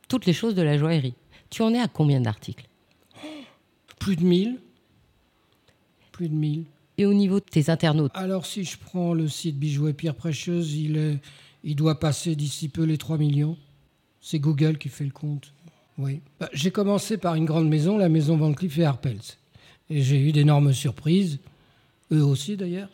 toutes 0.07 0.25
les 0.25 0.33
choses 0.33 0.55
de 0.55 0.62
la 0.62 0.77
joaillerie. 0.77 1.15
Tu 1.49 1.62
en 1.62 1.73
es 1.73 1.79
à 1.79 1.88
combien 1.88 2.21
d'articles? 2.21 2.67
Plus 3.99 4.15
de 4.15 4.23
1000 4.23 4.59
de 6.27 6.33
1000. 6.33 6.65
Et 6.97 7.05
au 7.05 7.13
niveau 7.13 7.39
de 7.39 7.45
tes 7.45 7.69
internautes? 7.69 8.12
Alors, 8.13 8.45
si 8.45 8.65
je 8.65 8.77
prends 8.77 9.13
le 9.13 9.27
site 9.27 9.57
Bijoux 9.57 9.88
et 9.88 9.93
Pierres 9.93 10.15
Précieuses, 10.15 10.73
il, 10.75 10.97
est, 10.97 11.17
il 11.63 11.76
doit 11.76 12.00
passer 12.00 12.36
d'ici 12.36 12.69
peu 12.69 12.84
les 12.84 12.98
3 12.98 13.17
millions. 13.17 13.58
C'est 14.22 14.39
Google 14.39 14.78
qui 14.78 14.89
fait 14.89 15.06
le 15.06 15.12
compte. 15.12 15.54
Oui. 15.98 16.22
Bah, 16.39 16.50
j'ai 16.54 16.72
commencé 16.72 17.17
par 17.17 17.36
une 17.36 17.45
grande 17.45 17.67
maison, 17.67 17.98
la 17.98 18.10
maison 18.10 18.38
Van 18.38 18.54
Cleef 18.54 18.78
et 18.80 18.86
Arpels. 18.86 19.19
Et 19.89 20.02
j'ai 20.02 20.19
eu 20.19 20.32
d'énormes 20.32 20.74
surprises, 20.74 21.39
eux 22.12 22.24
aussi 22.24 22.56
d'ailleurs. 22.56 22.89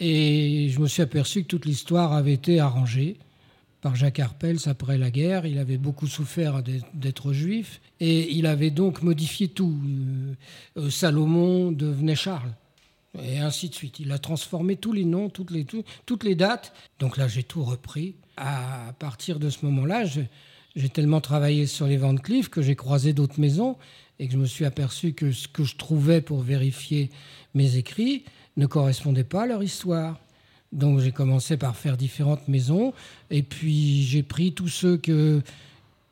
Et 0.00 0.68
je 0.70 0.80
me 0.80 0.86
suis 0.86 1.02
aperçu 1.02 1.42
que 1.42 1.48
toute 1.48 1.66
l'histoire 1.66 2.12
avait 2.12 2.34
été 2.34 2.60
arrangée 2.60 3.16
par 3.80 3.96
Jacques 3.96 4.20
Arpels 4.20 4.58
après 4.66 4.98
la 4.98 5.10
guerre. 5.10 5.46
Il 5.46 5.58
avait 5.58 5.78
beaucoup 5.78 6.06
souffert 6.06 6.62
d'être 6.94 7.32
juif 7.32 7.80
et 8.00 8.32
il 8.32 8.46
avait 8.46 8.70
donc 8.70 9.02
modifié 9.02 9.48
tout. 9.48 9.76
Euh, 10.76 10.90
Salomon 10.90 11.72
devenait 11.72 12.14
Charles 12.14 12.52
et 13.22 13.38
ainsi 13.38 13.68
de 13.68 13.74
suite. 13.74 14.00
Il 14.00 14.12
a 14.12 14.18
transformé 14.18 14.76
tous 14.76 14.92
les 14.92 15.04
noms, 15.04 15.28
toutes 15.28 15.50
les, 15.50 15.66
toutes 16.06 16.24
les 16.24 16.34
dates. 16.34 16.72
Donc 16.98 17.16
là, 17.16 17.28
j'ai 17.28 17.42
tout 17.42 17.62
repris. 17.62 18.14
À 18.36 18.94
partir 18.98 19.38
de 19.38 19.50
ce 19.50 19.64
moment-là, 19.64 20.04
j'ai 20.04 20.88
tellement 20.88 21.20
travaillé 21.20 21.66
sur 21.66 21.86
les 21.86 21.96
Van 21.96 22.14
Cleef 22.16 22.48
que 22.48 22.62
j'ai 22.62 22.76
croisé 22.76 23.12
d'autres 23.12 23.40
maisons 23.40 23.76
et 24.18 24.26
que 24.26 24.32
je 24.32 24.38
me 24.38 24.46
suis 24.46 24.64
aperçu 24.64 25.12
que 25.12 25.32
ce 25.32 25.48
que 25.48 25.64
je 25.64 25.76
trouvais 25.76 26.20
pour 26.20 26.42
vérifier 26.42 27.10
mes 27.54 27.76
écrits 27.76 28.24
ne 28.56 28.66
correspondait 28.66 29.24
pas 29.24 29.42
à 29.42 29.46
leur 29.46 29.62
histoire. 29.62 30.18
Donc 30.72 31.00
j'ai 31.00 31.12
commencé 31.12 31.56
par 31.56 31.76
faire 31.76 31.96
différentes 31.96 32.46
maisons 32.46 32.92
et 33.30 33.42
puis 33.42 34.02
j'ai 34.02 34.22
pris 34.22 34.52
tous 34.52 34.68
ceux 34.68 34.98
que, 34.98 35.42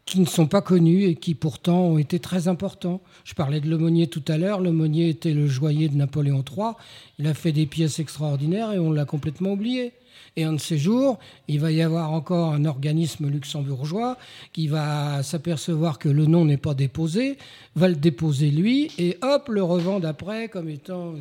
qui 0.07 0.21
ne 0.21 0.25
sont 0.27 0.47
pas 0.47 0.63
connus 0.63 1.05
et 1.05 1.17
qui 1.17 1.35
pourtant 1.35 1.81
ont 1.81 1.99
été 1.99 2.21
très 2.21 2.47
importants. 2.47 3.03
Je 3.25 3.35
parlais 3.35 3.61
de 3.61 3.69
Lemonnier 3.69 4.07
tout 4.07 4.23
à 4.29 4.39
l'heure. 4.39 4.61
Lemonnier 4.61 5.09
était 5.09 5.35
le 5.35 5.49
joaillier 5.49 5.89
de 5.89 5.97
Napoléon 5.97 6.45
III. 6.49 6.75
Il 7.19 7.27
a 7.27 7.35
fait 7.35 7.51
des 7.53 7.67
pièces 7.67 7.99
extraordinaires 7.99 8.73
et 8.73 8.79
on 8.79 8.93
l'a 8.93 9.05
complètement 9.05 9.53
oublié. 9.53 9.93
Et 10.37 10.45
un 10.45 10.53
de 10.53 10.61
ces 10.61 10.79
jours, 10.79 11.19
il 11.49 11.59
va 11.61 11.73
y 11.73 11.83
avoir 11.83 12.13
encore 12.13 12.55
un 12.55 12.67
organisme 12.67 13.29
luxembourgeois 13.29 14.17
qui 14.53 14.69
va 14.69 15.23
s'apercevoir 15.25 15.99
que 15.99 16.09
le 16.09 16.27
nom 16.27 16.45
n'est 16.45 16.57
pas 16.57 16.75
déposé, 16.75 17.37
va 17.75 17.89
le 17.89 17.97
déposer 17.97 18.51
lui, 18.51 18.91
et 18.99 19.19
hop, 19.23 19.49
le 19.49 19.63
revendre 19.63 20.07
après 20.07 20.49
comme 20.49 20.69
étant 20.69 21.15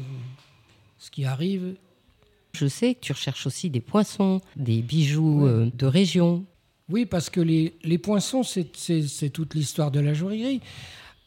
ce 0.99 1.09
qui 1.09 1.25
arrive 1.25 1.75
je 2.55 2.67
sais 2.67 2.95
que 2.95 3.01
tu 3.01 3.11
recherches 3.11 3.45
aussi 3.45 3.69
des 3.69 3.81
poinçons, 3.81 4.39
des 4.55 4.81
bijoux 4.81 5.45
euh, 5.45 5.69
de 5.73 5.85
région. 5.85 6.45
Oui, 6.89 7.05
parce 7.05 7.29
que 7.29 7.41
les, 7.41 7.97
poinçons, 7.97 8.43
c'est 8.43 9.29
toute 9.29 9.55
l'histoire 9.55 9.91
de 9.91 9.99
la 9.99 10.13
joaillerie. 10.13 10.61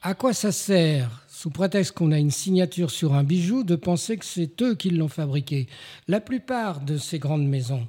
À 0.03 0.15
quoi 0.15 0.33
ça 0.33 0.53
sert, 0.53 1.27
sous 1.29 1.51
prétexte 1.51 1.93
qu'on 1.93 2.13
a 2.13 2.19
une 2.19 2.31
signature 2.31 2.91
sur 2.91 3.15
un 3.15 3.25
bijou, 3.25 3.65
de 3.65 3.75
penser 3.75 4.17
que 4.17 4.25
c'est 4.25 4.63
eux 4.63 4.77
qui 4.77 4.91
l'ont 4.91 5.09
fabriqué? 5.09 5.67
La 6.07 6.21
plupart 6.21 6.81
de 6.81 6.97
ces 6.97 7.19
grandes 7.19 7.47
maisons, 7.47 7.89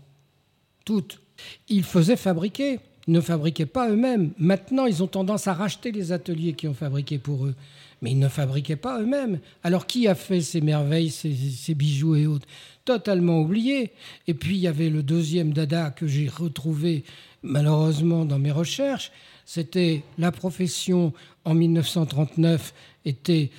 toutes, 0.83 1.21
ils 1.67 1.83
faisaient 1.83 2.15
fabriquer, 2.15 2.79
ne 3.07 3.21
fabriquaient 3.21 3.67
pas 3.67 3.89
eux-mêmes. 3.89 4.31
Maintenant, 4.39 4.87
ils 4.87 5.03
ont 5.03 5.07
tendance 5.07 5.47
à 5.47 5.53
racheter 5.53 5.91
les 5.91 6.11
ateliers 6.11 6.53
qui 6.53 6.67
ont 6.67 6.73
fabriqué 6.73 7.19
pour 7.19 7.45
eux 7.45 7.55
mais 8.01 8.11
ils 8.11 8.19
ne 8.19 8.27
fabriquaient 8.27 8.75
pas 8.75 8.99
eux-mêmes. 9.01 9.39
Alors 9.63 9.87
qui 9.87 10.07
a 10.07 10.15
fait 10.15 10.41
ces 10.41 10.61
merveilles, 10.61 11.09
ces, 11.09 11.75
bijoux 11.75 12.15
et 12.15 12.27
autres? 12.27 12.47
Totalement 12.85 13.41
oubliés. 13.41 13.91
Et 14.27 14.33
puis 14.33 14.55
il 14.55 14.61
y 14.61 14.67
avait 14.67 14.89
le 14.89 15.03
deuxième 15.03 15.53
dada 15.53 15.91
que 15.91 16.07
j'ai 16.07 16.27
retrouvé 16.27 17.03
malheureusement 17.43 18.25
dans 18.25 18.39
mes 18.39 18.51
recherches, 18.51 19.11
c'était 19.45 20.03
la 20.17 20.31
profession 20.31 21.13
en 21.45 21.53
1939 21.53 22.73
était 23.05 23.49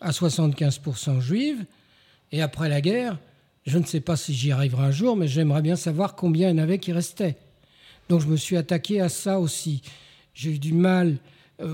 à 0.00 0.10
75% 0.10 1.20
juive, 1.20 1.64
et 2.32 2.42
après 2.42 2.68
la 2.68 2.80
guerre, 2.80 3.18
je 3.66 3.78
ne 3.78 3.84
sais 3.84 4.00
pas 4.00 4.16
si 4.16 4.34
j'y 4.34 4.52
arriverai 4.52 4.84
un 4.84 4.90
jour, 4.90 5.16
mais 5.16 5.28
j'aimerais 5.28 5.62
bien 5.62 5.76
savoir 5.76 6.16
combien 6.16 6.50
il 6.50 6.56
y 6.56 6.60
en 6.60 6.62
avait 6.62 6.78
qui 6.78 6.92
restaient. 6.92 7.36
Donc 8.08 8.20
je 8.20 8.26
me 8.26 8.36
suis 8.36 8.56
attaqué 8.56 9.00
à 9.00 9.08
ça 9.08 9.38
aussi. 9.38 9.82
J'ai 10.34 10.50
eu 10.50 10.58
du 10.58 10.72
mal 10.72 11.16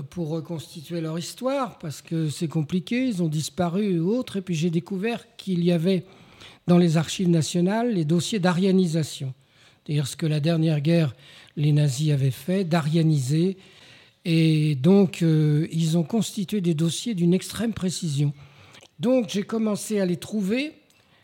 pour 0.09 0.29
reconstituer 0.29 1.01
leur 1.01 1.17
histoire, 1.17 1.79
parce 1.79 2.01
que 2.01 2.29
c'est 2.29 2.47
compliqué, 2.47 3.07
ils 3.07 3.23
ont 3.23 3.27
disparu 3.27 3.95
et 3.95 3.99
autres. 3.99 4.37
Et 4.37 4.41
puis 4.41 4.53
j'ai 4.53 4.69
découvert 4.69 5.25
qu'il 5.37 5.63
y 5.63 5.71
avait 5.71 6.05
dans 6.67 6.77
les 6.77 6.97
archives 6.97 7.29
nationales 7.29 7.93
les 7.93 8.05
dossiers 8.05 8.39
d'arianisation. 8.39 9.33
C'est-à-dire 9.83 10.07
ce 10.07 10.15
que 10.15 10.25
la 10.25 10.39
dernière 10.39 10.81
guerre, 10.81 11.13
les 11.55 11.71
nazis 11.71 12.11
avaient 12.11 12.31
fait, 12.31 12.63
d'arianiser. 12.63 13.57
Et 14.25 14.75
donc, 14.75 15.23
euh, 15.23 15.67
ils 15.71 15.97
ont 15.97 16.03
constitué 16.03 16.61
des 16.61 16.75
dossiers 16.75 17.15
d'une 17.15 17.33
extrême 17.33 17.73
précision. 17.73 18.33
Donc, 18.99 19.29
j'ai 19.29 19.43
commencé 19.43 19.99
à 19.99 20.05
les 20.05 20.17
trouver. 20.17 20.73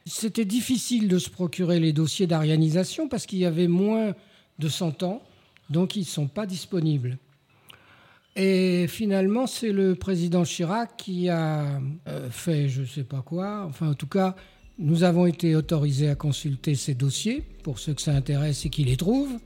C'était 0.06 0.46
difficile 0.46 1.08
de 1.08 1.20
se 1.20 1.30
procurer 1.30 1.80
les 1.80 1.94
dossiers 1.94 2.26
d'arianisation 2.26 3.08
parce 3.08 3.26
qu'il 3.26 3.40
y 3.40 3.46
avait 3.46 3.68
moins 3.68 4.16
de 4.58 4.68
100 4.68 5.04
ans, 5.04 5.22
donc 5.70 5.96
ils 5.96 6.02
ne 6.02 6.06
sont 6.06 6.28
pas 6.28 6.48
disponibles. 6.48 7.20
Et 8.40 8.86
finalement, 8.88 9.48
c'est 9.48 9.72
le 9.72 9.96
président 9.96 10.44
Chirac 10.44 10.96
qui 10.96 11.28
a 11.28 11.82
euh, 12.08 12.30
fait 12.30 12.70
je 12.70 12.82
ne 12.82 12.86
sais 12.86 13.04
pas 13.04 13.24
quoi. 13.24 13.66
Enfin, 13.68 13.90
en 13.90 13.94
tout 13.96 14.08
cas, 14.08 14.36
nous 14.78 15.04
avons 15.04 15.26
été 15.26 15.56
autorisés 15.56 16.10
à 16.10 16.16
consulter 16.16 16.76
ces 16.76 16.94
dossiers 16.94 17.42
pour 17.64 17.80
ceux 17.80 17.96
que 17.96 18.02
ça 18.02 18.12
intéresse 18.12 18.64
et 18.66 18.70
qui 18.70 18.84
les 18.84 18.96
trouvent. 18.96 19.40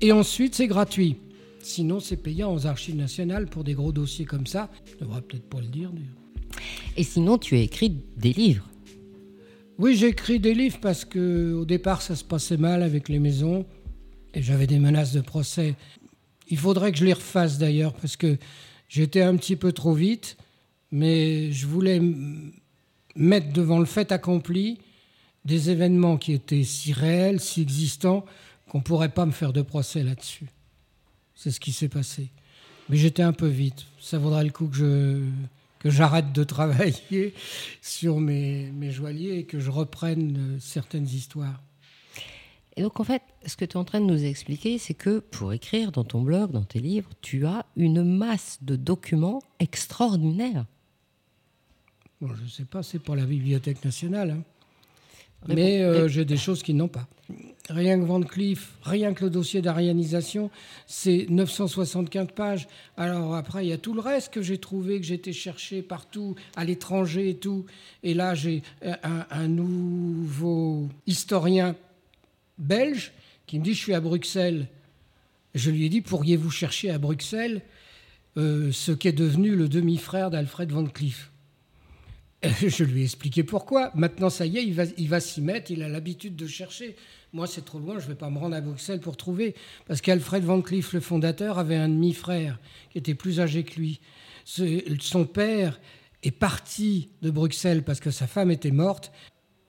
Et 0.00 0.10
ensuite, 0.10 0.56
c'est 0.56 0.66
gratuit. 0.66 1.18
Sinon, 1.60 2.00
c'est 2.00 2.16
payant 2.16 2.52
aux 2.52 2.66
archives 2.66 2.96
nationales 2.96 3.46
pour 3.46 3.62
des 3.62 3.74
gros 3.74 3.92
dossiers 3.92 4.24
comme 4.24 4.46
ça. 4.46 4.68
Je 4.86 4.94
ne 4.94 5.00
devrais 5.00 5.22
peut-être 5.22 5.48
pas 5.48 5.60
le 5.60 5.68
dire. 5.68 5.92
Et 6.96 7.04
sinon, 7.04 7.38
tu 7.38 7.54
as 7.54 7.60
écrit 7.60 7.96
des 8.16 8.32
livres. 8.32 8.68
Oui, 9.78 9.94
j'ai 9.94 10.08
écrit 10.08 10.40
des 10.40 10.54
livres 10.54 10.78
parce 10.82 11.04
que 11.04 11.52
au 11.54 11.64
départ, 11.64 12.02
ça 12.02 12.16
se 12.16 12.24
passait 12.24 12.56
mal 12.56 12.82
avec 12.82 13.08
les 13.08 13.20
maisons 13.20 13.66
et 14.34 14.42
j'avais 14.42 14.66
des 14.66 14.80
menaces 14.80 15.12
de 15.12 15.20
procès. 15.20 15.76
Il 16.50 16.58
faudrait 16.58 16.92
que 16.92 16.98
je 16.98 17.04
les 17.04 17.12
refasse 17.12 17.58
d'ailleurs 17.58 17.94
parce 17.94 18.16
que 18.16 18.36
j'étais 18.88 19.22
un 19.22 19.36
petit 19.36 19.56
peu 19.56 19.72
trop 19.72 19.94
vite, 19.94 20.36
mais 20.90 21.52
je 21.52 21.66
voulais 21.66 22.02
mettre 23.14 23.52
devant 23.52 23.78
le 23.78 23.84
fait 23.86 24.12
accompli 24.12 24.78
des 25.44 25.70
événements 25.70 26.18
qui 26.18 26.32
étaient 26.32 26.64
si 26.64 26.92
réels, 26.92 27.40
si 27.40 27.62
existants, 27.62 28.24
qu'on 28.68 28.78
ne 28.78 28.82
pourrait 28.82 29.10
pas 29.10 29.26
me 29.26 29.32
faire 29.32 29.52
de 29.52 29.62
procès 29.62 30.02
là-dessus. 30.02 30.46
C'est 31.34 31.50
ce 31.50 31.60
qui 31.60 31.72
s'est 31.72 31.88
passé. 31.88 32.30
Mais 32.88 32.96
j'étais 32.96 33.22
un 33.22 33.32
peu 33.32 33.46
vite. 33.46 33.86
Ça 34.00 34.18
vaudrait 34.18 34.44
le 34.44 34.50
coup 34.50 34.66
que 34.66 35.22
j'arrête 35.84 36.32
de 36.32 36.44
travailler 36.44 37.34
sur 37.82 38.20
mes, 38.20 38.70
mes 38.72 38.90
joailliers 38.90 39.38
et 39.38 39.44
que 39.44 39.60
je 39.60 39.70
reprenne 39.70 40.36
euh, 40.36 40.58
certaines 40.60 41.06
histoires. 41.06 41.62
Et 42.80 42.82
donc 42.82 42.98
en 42.98 43.04
fait, 43.04 43.20
ce 43.44 43.58
que 43.58 43.66
tu 43.66 43.72
es 43.72 43.76
en 43.76 43.84
train 43.84 44.00
de 44.00 44.06
nous 44.06 44.24
expliquer, 44.24 44.78
c'est 44.78 44.94
que 44.94 45.18
pour 45.18 45.52
écrire 45.52 45.92
dans 45.92 46.02
ton 46.02 46.22
blog, 46.22 46.50
dans 46.50 46.62
tes 46.62 46.78
livres, 46.78 47.10
tu 47.20 47.44
as 47.44 47.66
une 47.76 48.02
masse 48.02 48.56
de 48.62 48.74
documents 48.74 49.42
extraordinaires. 49.58 50.64
Bon, 52.22 52.34
je 52.34 52.42
ne 52.42 52.48
sais 52.48 52.64
pas, 52.64 52.82
c'est 52.82 52.98
pour 52.98 53.16
la 53.16 53.26
Bibliothèque 53.26 53.84
nationale. 53.84 54.30
Hein. 54.30 54.42
Mais 55.46 55.82
euh, 55.82 56.08
j'ai 56.08 56.24
des 56.24 56.38
choses 56.38 56.62
qui 56.62 56.72
n'ont 56.72 56.88
pas. 56.88 57.06
Rien 57.68 58.00
que 58.00 58.06
Van 58.06 58.22
Cleef, 58.22 58.72
rien 58.82 59.12
que 59.12 59.24
le 59.24 59.30
dossier 59.30 59.60
d'arianisation, 59.60 60.50
c'est 60.86 61.26
975 61.28 62.28
pages. 62.34 62.66
Alors 62.96 63.34
après, 63.34 63.66
il 63.66 63.68
y 63.68 63.74
a 63.74 63.78
tout 63.78 63.92
le 63.92 64.00
reste 64.00 64.32
que 64.32 64.40
j'ai 64.40 64.56
trouvé, 64.56 65.00
que 65.00 65.06
j'ai 65.06 65.16
été 65.16 65.34
chercher 65.34 65.82
partout, 65.82 66.34
à 66.56 66.64
l'étranger 66.64 67.28
et 67.28 67.36
tout. 67.36 67.66
Et 68.02 68.14
là, 68.14 68.34
j'ai 68.34 68.62
un, 68.82 69.26
un, 69.30 69.48
nouveau 69.48 70.88
historien 71.06 71.76
belge 72.60 73.12
qui 73.46 73.58
me 73.58 73.64
dit, 73.64 73.74
je 73.74 73.78
suis 73.78 73.94
à 73.94 74.00
Bruxelles. 74.00 74.68
Je 75.54 75.70
lui 75.70 75.86
ai 75.86 75.88
dit, 75.88 76.00
pourriez-vous 76.00 76.50
chercher 76.50 76.90
à 76.90 76.98
Bruxelles 76.98 77.62
euh, 78.36 78.70
ce 78.70 78.92
qu'est 78.92 79.12
devenu 79.12 79.56
le 79.56 79.68
demi-frère 79.68 80.30
d'Alfred 80.30 80.70
Van 80.70 80.84
Cleef? 80.84 81.30
Je 82.66 82.84
lui 82.84 83.02
ai 83.02 83.04
expliqué 83.04 83.42
pourquoi. 83.42 83.90
Maintenant, 83.94 84.30
ça 84.30 84.46
y 84.46 84.56
est, 84.56 84.64
il 84.64 84.72
va, 84.72 84.84
il 84.96 85.08
va 85.08 85.20
s'y 85.20 85.42
mettre, 85.42 85.70
il 85.70 85.82
a 85.82 85.88
l'habitude 85.88 86.36
de 86.36 86.46
chercher. 86.46 86.96
Moi, 87.32 87.46
c'est 87.46 87.64
trop 87.64 87.78
loin, 87.78 87.98
je 87.98 88.04
ne 88.04 88.10
vais 88.10 88.14
pas 88.14 88.30
me 88.30 88.38
rendre 88.38 88.56
à 88.56 88.60
Bruxelles 88.60 89.00
pour 89.00 89.16
trouver. 89.16 89.54
Parce 89.86 90.00
qu'Alfred 90.00 90.42
Van 90.42 90.62
Cleef, 90.62 90.92
le 90.92 91.00
fondateur, 91.00 91.58
avait 91.58 91.76
un 91.76 91.88
demi-frère 91.88 92.58
qui 92.90 92.98
était 92.98 93.14
plus 93.14 93.40
âgé 93.40 93.62
que 93.62 93.78
lui. 93.78 94.00
Son 94.46 95.26
père 95.26 95.78
est 96.22 96.30
parti 96.30 97.10
de 97.22 97.30
Bruxelles 97.30 97.82
parce 97.82 98.00
que 98.00 98.10
sa 98.10 98.26
femme 98.26 98.50
était 98.50 98.70
morte. 98.70 99.12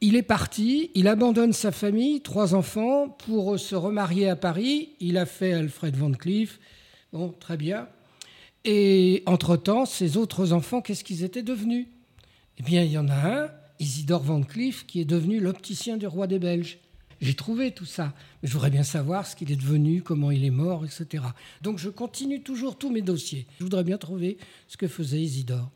Il 0.03 0.15
est 0.15 0.23
parti, 0.23 0.89
il 0.95 1.07
abandonne 1.07 1.53
sa 1.53 1.71
famille, 1.71 2.21
trois 2.21 2.55
enfants, 2.55 3.07
pour 3.07 3.59
se 3.59 3.75
remarier 3.75 4.27
à 4.27 4.35
Paris. 4.35 4.89
Il 4.99 5.15
a 5.15 5.27
fait 5.27 5.53
Alfred 5.53 5.95
Van 5.95 6.11
Cleef. 6.11 6.59
Bon, 7.13 7.35
très 7.39 7.55
bien. 7.55 7.87
Et 8.65 9.21
entre-temps, 9.27 9.85
ses 9.85 10.17
autres 10.17 10.53
enfants, 10.53 10.81
qu'est-ce 10.81 11.03
qu'ils 11.03 11.23
étaient 11.23 11.43
devenus? 11.43 11.85
Eh 12.57 12.63
bien, 12.63 12.81
il 12.81 12.91
y 12.91 12.97
en 12.97 13.09
a 13.09 13.43
un, 13.43 13.51
Isidore 13.79 14.23
Van 14.23 14.41
Cleef, 14.41 14.87
qui 14.87 15.01
est 15.01 15.05
devenu 15.05 15.39
l'opticien 15.39 15.97
du 15.97 16.07
roi 16.07 16.25
des 16.25 16.39
Belges. 16.39 16.79
J'ai 17.19 17.35
trouvé 17.35 17.69
tout 17.69 17.85
ça, 17.85 18.15
mais 18.41 18.49
je 18.49 18.53
voudrais 18.53 18.71
bien 18.71 18.81
savoir 18.81 19.27
ce 19.27 19.35
qu'il 19.35 19.51
est 19.51 19.55
devenu, 19.55 20.01
comment 20.01 20.31
il 20.31 20.43
est 20.43 20.49
mort, 20.49 20.83
etc. 20.83 21.23
Donc 21.61 21.77
je 21.77 21.89
continue 21.89 22.41
toujours 22.41 22.75
tous 22.75 22.89
mes 22.89 23.03
dossiers. 23.03 23.45
Je 23.59 23.63
voudrais 23.63 23.83
bien 23.83 23.99
trouver 23.99 24.39
ce 24.67 24.77
que 24.77 24.87
faisait 24.87 25.21
Isidore. 25.21 25.69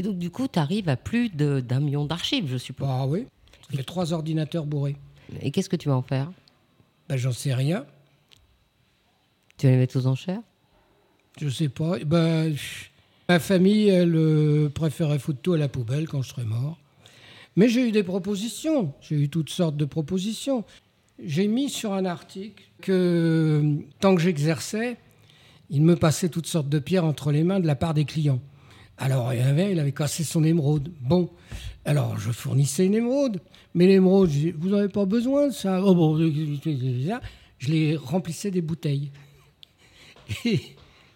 Et 0.00 0.02
donc 0.02 0.16
du 0.16 0.30
coup, 0.30 0.48
tu 0.48 0.58
arrives 0.58 0.88
à 0.88 0.96
plus 0.96 1.28
d'un 1.28 1.78
million 1.78 2.06
d'archives, 2.06 2.46
je 2.48 2.56
suppose. 2.56 2.88
Ah 2.90 3.06
oui, 3.06 3.26
ça 3.70 3.76
fait 3.76 3.82
trois 3.82 4.14
ordinateurs 4.14 4.64
bourrés. 4.64 4.96
Et 5.42 5.50
qu'est-ce 5.50 5.68
que 5.68 5.76
tu 5.76 5.90
vas 5.90 5.94
en 5.94 6.00
faire? 6.00 6.32
Ben, 7.06 7.18
J'en 7.18 7.32
sais 7.32 7.52
rien. 7.52 7.84
Tu 9.58 9.66
vas 9.66 9.72
les 9.72 9.78
mettre 9.78 9.98
aux 9.98 10.06
enchères? 10.06 10.40
Je 11.38 11.50
sais 11.50 11.68
pas. 11.68 11.98
Ben, 11.98 12.56
Ma 13.28 13.38
famille, 13.38 13.88
elle 13.88 14.16
euh, 14.16 14.70
préférait 14.70 15.18
foutre 15.18 15.42
tout 15.42 15.52
à 15.52 15.58
la 15.58 15.68
poubelle 15.68 16.08
quand 16.08 16.22
je 16.22 16.30
serais 16.30 16.46
mort. 16.46 16.78
Mais 17.56 17.68
j'ai 17.68 17.86
eu 17.86 17.92
des 17.92 18.02
propositions, 18.02 18.94
j'ai 19.02 19.16
eu 19.16 19.28
toutes 19.28 19.50
sortes 19.50 19.76
de 19.76 19.84
propositions. 19.84 20.64
J'ai 21.22 21.46
mis 21.46 21.68
sur 21.68 21.92
un 21.92 22.06
article 22.06 22.64
que 22.80 23.76
tant 24.00 24.14
que 24.14 24.22
j'exerçais, 24.22 24.96
il 25.68 25.82
me 25.82 25.94
passait 25.94 26.30
toutes 26.30 26.46
sortes 26.46 26.70
de 26.70 26.78
pierres 26.78 27.04
entre 27.04 27.32
les 27.32 27.44
mains 27.44 27.60
de 27.60 27.66
la 27.66 27.76
part 27.76 27.92
des 27.92 28.06
clients. 28.06 28.40
Alors, 29.00 29.32
il 29.32 29.40
avait, 29.40 29.92
cassé 29.92 30.24
son 30.24 30.44
émeraude. 30.44 30.92
Bon, 31.00 31.30
alors 31.86 32.18
je 32.18 32.30
fournissais 32.30 32.84
une 32.84 32.94
émeraude, 32.94 33.40
mais 33.74 33.86
l'émeraude, 33.86 34.30
vous 34.58 34.68
n'avez 34.68 34.90
pas 34.90 35.06
besoin 35.06 35.48
de 35.48 35.52
ça? 35.54 35.82
Oh, 35.82 35.94
bon, 35.94 36.18
je 36.18 37.70
les 37.72 37.96
remplissais 37.96 38.50
des 38.50 38.60
bouteilles. 38.60 39.10
Et 40.44 40.60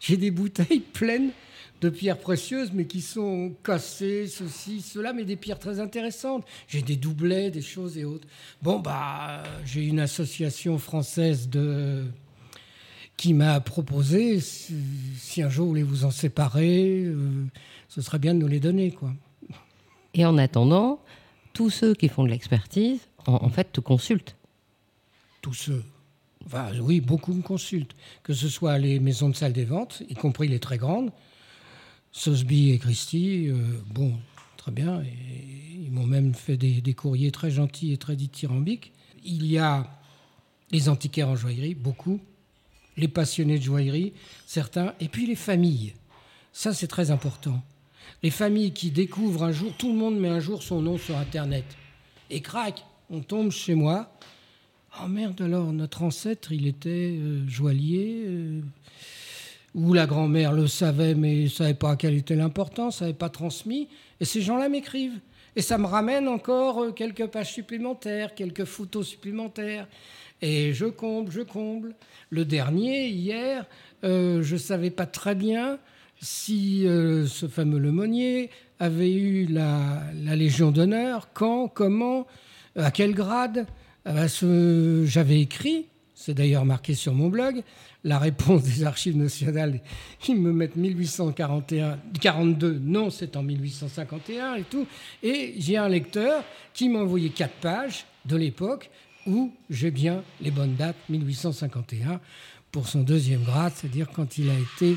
j'ai 0.00 0.16
des 0.16 0.30
bouteilles 0.30 0.80
pleines 0.80 1.30
de 1.82 1.90
pierres 1.90 2.18
précieuses, 2.18 2.70
mais 2.72 2.86
qui 2.86 3.02
sont 3.02 3.54
cassées, 3.62 4.28
ceci, 4.28 4.80
cela, 4.80 5.12
mais 5.12 5.24
des 5.24 5.36
pierres 5.36 5.58
très 5.58 5.78
intéressantes. 5.78 6.46
J'ai 6.66 6.80
des 6.80 6.96
doublets, 6.96 7.50
des 7.50 7.60
choses 7.60 7.98
et 7.98 8.06
autres. 8.06 8.26
Bon, 8.62 8.78
bah, 8.78 9.42
j'ai 9.66 9.84
une 9.84 10.00
association 10.00 10.78
française 10.78 11.50
de 11.50 12.04
qui 13.16 13.34
m'a 13.34 13.60
proposé, 13.60 14.40
si 14.40 15.42
un 15.42 15.48
jour 15.48 15.66
vous 15.66 15.70
voulez 15.70 15.82
vous 15.82 16.04
en 16.04 16.10
séparer, 16.10 17.04
euh, 17.04 17.44
ce 17.88 18.02
serait 18.02 18.18
bien 18.18 18.34
de 18.34 18.40
nous 18.40 18.48
les 18.48 18.60
donner, 18.60 18.90
quoi. 18.90 19.12
Et 20.14 20.24
en 20.24 20.38
attendant, 20.38 21.00
tous 21.52 21.70
ceux 21.70 21.94
qui 21.94 22.08
font 22.08 22.24
de 22.24 22.30
l'expertise, 22.30 23.00
en, 23.26 23.48
fait, 23.48 23.72
te 23.72 23.80
consultent. 23.80 24.36
Tous 25.40 25.54
ceux. 25.54 25.84
Enfin, 26.46 26.70
oui, 26.80 27.00
beaucoup 27.00 27.32
me 27.32 27.42
consultent. 27.42 27.94
Que 28.22 28.34
ce 28.34 28.48
soit 28.48 28.78
les 28.78 29.00
maisons 29.00 29.28
de 29.28 29.36
salle 29.36 29.52
des 29.52 29.64
ventes, 29.64 30.02
y 30.08 30.14
compris 30.14 30.48
les 30.48 30.60
très 30.60 30.78
grandes, 30.78 31.10
Sosby 32.12 32.70
et 32.70 32.78
Christie, 32.78 33.48
euh, 33.48 33.56
bon, 33.92 34.14
très 34.56 34.70
bien. 34.70 35.02
ils 35.02 35.90
m'ont 35.90 36.06
même 36.06 36.34
fait 36.34 36.56
des, 36.56 36.94
courriers 36.94 37.32
très 37.32 37.50
gentils 37.50 37.92
et 37.92 37.98
très 37.98 38.14
dithyrambiques. 38.14 38.92
Il 39.24 39.46
y 39.46 39.58
a 39.58 39.88
les 40.70 40.88
antiquaires 40.88 41.28
en 41.28 41.36
joaillerie, 41.36 41.74
beaucoup. 41.74 42.20
Les 42.96 43.08
passionnés 43.08 43.58
de 43.58 43.64
joaillerie, 43.64 44.12
certains. 44.46 44.94
Et 45.00 45.08
puis 45.08 45.26
les 45.26 45.34
familles. 45.34 45.94
Ça, 46.52 46.72
c'est 46.72 46.86
très 46.86 47.10
important. 47.10 47.62
Les 48.22 48.30
familles 48.30 48.72
qui 48.72 48.90
découvrent 48.90 49.42
un 49.42 49.52
jour, 49.52 49.72
tout 49.76 49.88
le 49.88 49.98
monde 49.98 50.18
met 50.18 50.28
un 50.28 50.40
jour 50.40 50.62
son 50.62 50.80
nom 50.80 50.98
sur 50.98 51.16
Internet. 51.16 51.64
Et 52.30 52.40
crac, 52.40 52.84
on 53.10 53.20
tombe 53.20 53.50
chez 53.50 53.74
moi. 53.74 54.10
Oh 55.02 55.08
merde, 55.08 55.42
alors 55.42 55.72
notre 55.72 56.02
ancêtre, 56.02 56.52
il 56.52 56.66
était 56.66 57.16
euh, 57.18 57.46
joaillier. 57.48 58.22
Euh, 58.26 58.60
où 59.74 59.92
la 59.92 60.06
grand-mère 60.06 60.52
le 60.52 60.68
savait, 60.68 61.14
mais 61.14 61.34
ne 61.34 61.48
savait 61.48 61.74
pas 61.74 61.96
quelle 61.96 62.14
était 62.14 62.36
l'importance, 62.36 63.00
n'avait 63.00 63.12
pas 63.12 63.28
transmis. 63.28 63.88
Et 64.20 64.24
ces 64.24 64.40
gens-là 64.40 64.68
m'écrivent. 64.68 65.18
Et 65.56 65.62
ça 65.62 65.78
me 65.78 65.86
ramène 65.86 66.28
encore 66.28 66.82
euh, 66.82 66.92
quelques 66.92 67.26
pages 67.26 67.52
supplémentaires, 67.52 68.34
quelques 68.34 68.64
photos 68.64 69.06
supplémentaires. 69.06 69.88
Et 70.42 70.72
je 70.72 70.86
comble, 70.86 71.30
je 71.30 71.40
comble. 71.40 71.94
Le 72.30 72.44
dernier, 72.44 73.08
hier, 73.08 73.66
euh, 74.04 74.42
je 74.42 74.54
ne 74.54 74.58
savais 74.60 74.90
pas 74.90 75.06
très 75.06 75.34
bien 75.34 75.78
si 76.20 76.86
euh, 76.86 77.26
ce 77.26 77.46
fameux 77.46 77.78
Lemonnier 77.78 78.50
avait 78.78 79.12
eu 79.12 79.46
la, 79.46 80.02
Légion 80.34 80.70
d'honneur, 80.70 81.28
quand, 81.32 81.68
comment, 81.68 82.26
à 82.76 82.90
quel 82.90 83.14
grade. 83.14 83.66
Ah 84.04 84.12
ben, 84.12 85.06
j'avais 85.06 85.40
écrit, 85.40 85.86
c'est 86.14 86.34
d'ailleurs 86.34 86.64
marqué 86.64 86.94
sur 86.94 87.14
mon 87.14 87.28
blog, 87.28 87.62
la 88.04 88.18
réponse 88.18 88.62
des 88.62 88.84
archives 88.84 89.16
nationales, 89.16 89.80
ils 90.28 90.36
me 90.36 90.52
mettent 90.52 90.76
1841, 90.76 91.98
42, 92.20 92.80
non, 92.82 93.08
c'est 93.08 93.36
en 93.36 93.42
1851 93.42 94.56
et 94.56 94.62
tout. 94.62 94.86
Et 95.22 95.54
j'ai 95.58 95.78
un 95.78 95.88
lecteur 95.88 96.44
qui 96.74 96.88
m'a 96.88 97.00
envoyé 97.00 97.30
quatre 97.30 97.56
pages 97.56 98.04
de 98.26 98.36
l'époque 98.36 98.90
où 99.26 99.52
j'ai 99.70 99.90
bien 99.90 100.22
les 100.40 100.50
bonnes 100.50 100.74
dates, 100.74 100.96
1851, 101.08 102.20
pour 102.72 102.88
son 102.88 103.02
deuxième 103.02 103.42
grade, 103.42 103.72
c'est-à-dire 103.74 104.08
quand 104.12 104.38
il 104.38 104.50
a 104.50 104.54
été 104.54 104.96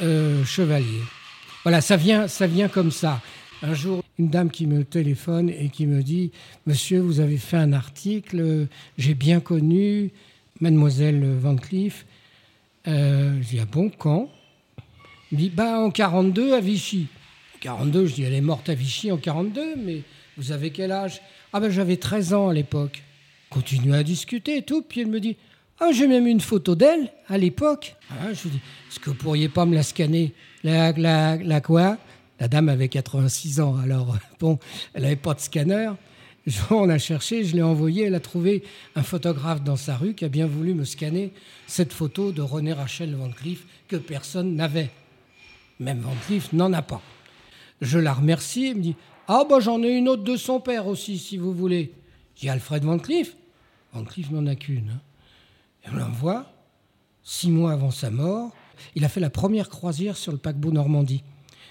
euh, 0.00 0.44
chevalier. 0.44 1.02
Voilà, 1.62 1.80
ça 1.80 1.96
vient, 1.96 2.28
ça 2.28 2.46
vient 2.46 2.68
comme 2.68 2.90
ça. 2.90 3.20
Un 3.62 3.74
jour, 3.74 4.02
une 4.18 4.28
dame 4.28 4.50
qui 4.50 4.66
me 4.66 4.84
téléphone 4.84 5.48
et 5.48 5.68
qui 5.68 5.86
me 5.86 6.02
dit 6.02 6.32
Monsieur, 6.66 7.00
vous 7.00 7.20
avez 7.20 7.36
fait 7.36 7.56
un 7.56 7.72
article, 7.72 8.66
j'ai 8.98 9.14
bien 9.14 9.40
connu 9.40 10.10
Mademoiselle 10.60 11.24
Van 11.38 11.56
Cleef, 11.56 12.04
euh, 12.88 13.40
je 13.42 13.58
ah 13.60 13.64
bon, 13.64 13.90
quand? 13.90 14.28
Il 15.30 15.38
dit, 15.38 15.50
bah, 15.50 15.78
en 15.78 15.90
42 15.90 16.54
à 16.54 16.60
Vichy. 16.60 17.06
En 17.56 17.58
42, 17.60 18.06
je 18.06 18.14
dis, 18.14 18.22
elle 18.24 18.34
est 18.34 18.40
morte 18.40 18.68
à 18.68 18.74
Vichy 18.74 19.12
en 19.12 19.16
42, 19.16 19.76
mais 19.76 20.02
vous 20.36 20.52
avez 20.52 20.70
quel 20.70 20.92
âge 20.92 21.20
Ah 21.52 21.60
ben 21.60 21.70
j'avais 21.70 21.96
13 21.96 22.34
ans 22.34 22.48
à 22.48 22.54
l'époque. 22.54 23.02
Continue 23.52 23.94
à 23.94 24.02
discuter 24.02 24.56
et 24.56 24.62
tout, 24.62 24.80
puis 24.80 25.02
elle 25.02 25.08
me 25.08 25.20
dit, 25.20 25.36
ah 25.78 25.90
j'ai 25.92 26.06
même 26.06 26.26
une 26.26 26.40
photo 26.40 26.74
d'elle 26.74 27.12
à 27.28 27.36
l'époque. 27.36 27.96
Ah, 28.10 28.32
je 28.32 28.44
lui 28.44 28.50
dis, 28.50 28.60
est-ce 28.88 28.98
que 28.98 29.10
vous 29.10 29.16
pourriez 29.16 29.50
pas 29.50 29.66
me 29.66 29.74
la 29.74 29.82
scanner? 29.82 30.32
La, 30.64 31.60
quoi? 31.60 31.98
La 32.40 32.48
dame 32.48 32.70
avait 32.70 32.88
86 32.88 33.60
ans, 33.60 33.76
alors 33.76 34.16
bon, 34.40 34.58
elle 34.94 35.02
n'avait 35.02 35.16
pas 35.16 35.34
de 35.34 35.40
scanner. 35.40 35.90
On 36.70 36.88
a 36.88 36.96
cherché, 36.96 37.44
je 37.44 37.54
l'ai 37.54 37.62
envoyé, 37.62 38.04
elle 38.04 38.14
a 38.14 38.20
trouvé 38.20 38.64
un 38.96 39.02
photographe 39.02 39.62
dans 39.62 39.76
sa 39.76 39.96
rue 39.96 40.14
qui 40.14 40.24
a 40.24 40.28
bien 40.28 40.46
voulu 40.46 40.72
me 40.72 40.84
scanner 40.84 41.32
cette 41.66 41.92
photo 41.92 42.32
de 42.32 42.40
René 42.40 42.72
Rachel 42.72 43.14
Van 43.14 43.30
Cleef 43.30 43.64
que 43.86 43.96
personne 43.96 44.56
n'avait. 44.56 44.90
Même 45.78 46.00
Van 46.00 46.14
Cleef 46.26 46.54
n'en 46.54 46.72
a 46.72 46.82
pas. 46.82 47.02
Je 47.82 47.98
la 47.98 48.14
remercie, 48.14 48.68
elle 48.68 48.76
me 48.76 48.82
dit 48.82 48.96
Ah, 49.28 49.44
bah 49.48 49.60
j'en 49.60 49.82
ai 49.82 49.90
une 49.90 50.08
autre 50.08 50.24
de 50.24 50.36
son 50.36 50.58
père 50.58 50.86
aussi, 50.86 51.18
si 51.18 51.36
vous 51.36 51.52
voulez. 51.52 51.92
J'ai 52.34 52.48
Alfred 52.48 52.82
Van 52.84 52.98
Cleef. 52.98 53.36
Cleef 54.04 54.30
n'en 54.30 54.46
a 54.46 54.54
qu'une. 54.54 54.90
Hein. 54.90 55.00
Et 55.84 55.90
on 55.90 55.96
l'envoie, 55.96 56.50
six 57.22 57.50
mois 57.50 57.72
avant 57.72 57.90
sa 57.90 58.10
mort. 58.10 58.50
Il 58.94 59.04
a 59.04 59.08
fait 59.08 59.20
la 59.20 59.30
première 59.30 59.68
croisière 59.68 60.16
sur 60.16 60.32
le 60.32 60.38
paquebot 60.38 60.72
Normandie. 60.72 61.22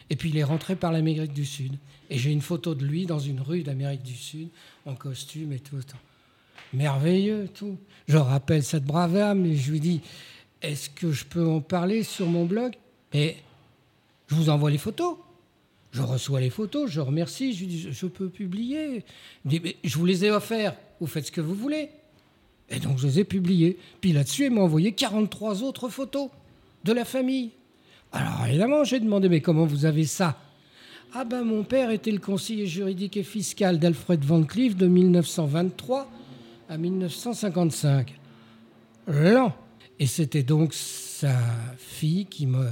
Et 0.10 0.16
puis 0.16 0.30
il 0.30 0.38
est 0.38 0.44
rentré 0.44 0.76
par 0.76 0.92
l'Amérique 0.92 1.34
du 1.34 1.46
Sud. 1.46 1.78
Et 2.10 2.18
j'ai 2.18 2.32
une 2.32 2.42
photo 2.42 2.76
de 2.76 2.86
lui 2.86 3.06
dans 3.06 3.20
une 3.20 3.40
rue 3.40 3.64
d'Amérique 3.64 4.04
du 4.04 4.16
Sud, 4.16 4.50
en 4.86 4.96
costume 4.96 5.54
et 5.54 5.60
tout. 5.60 5.80
Merveilleux, 6.74 7.48
tout. 7.54 7.78
Je 8.08 8.18
rappelle 8.18 8.64
cette 8.64 8.84
brave 8.84 9.16
âme 9.16 9.46
et 9.46 9.56
je 9.56 9.72
lui 9.72 9.80
dis 9.80 10.02
Est-ce 10.62 10.90
que 10.90 11.12
je 11.12 11.26
peux 11.26 11.46
en 11.46 11.62
parler 11.62 12.04
sur 12.04 12.28
mon 12.28 12.46
blog? 12.46 12.74
Et 13.14 13.38
je 14.28 14.36
vous 14.36 14.50
envoie 14.50 14.70
les 14.70 14.78
photos. 14.78 15.16
Je 15.92 16.02
reçois 16.02 16.40
les 16.40 16.50
photos, 16.50 16.90
je 16.90 17.02
remercie, 17.02 17.54
je 17.54 17.60
lui 17.60 17.68
dis 17.68 17.88
Je 17.92 18.06
peux 18.08 18.30
publier 18.30 19.04
dit 19.44 19.62
Je 19.84 19.98
vous 19.98 20.06
les 20.06 20.26
ai 20.26 20.32
offerts, 20.32 20.76
vous 21.00 21.08
faites 21.08 21.28
ce 21.28 21.32
que 21.32 21.42
vous 21.42 21.56
voulez. 21.56 21.90
Et 22.72 22.80
donc 22.80 22.98
je 22.98 23.06
les 23.06 23.20
ai 23.20 23.24
publiées. 23.24 23.78
Puis 24.00 24.14
là-dessus, 24.14 24.46
il 24.46 24.52
m'a 24.52 24.62
envoyé 24.62 24.94
43 24.94 25.62
autres 25.62 25.90
photos 25.90 26.30
de 26.84 26.94
la 26.94 27.06
famille. 27.06 27.52
Alors 28.12 28.46
évidemment, 28.48 28.84
j'ai 28.84 29.00
demandé, 29.00 29.30
mais 29.30 29.42
comment 29.42 29.66
vous 29.66 29.86
avez 29.86 30.06
ça? 30.06 30.38
Ah 31.14 31.26
ben 31.26 31.44
mon 31.44 31.64
père 31.64 31.92
était 31.92 32.12
le 32.12 32.20
conseiller 32.20 32.66
juridique 32.68 33.18
et 33.18 33.24
fiscal 33.24 33.78
d'Alfred 33.78 34.24
Van 34.24 34.44
Cleef 34.44 34.76
de 34.76 34.88
1923 34.88 36.10
à 36.70 36.78
1955. 36.78 38.18
Lent. 39.08 39.54
Et 40.00 40.08
c'était 40.08 40.44
donc 40.44 40.74
sa 40.74 41.38
fille 41.78 42.26
qui 42.26 42.48
me 42.48 42.70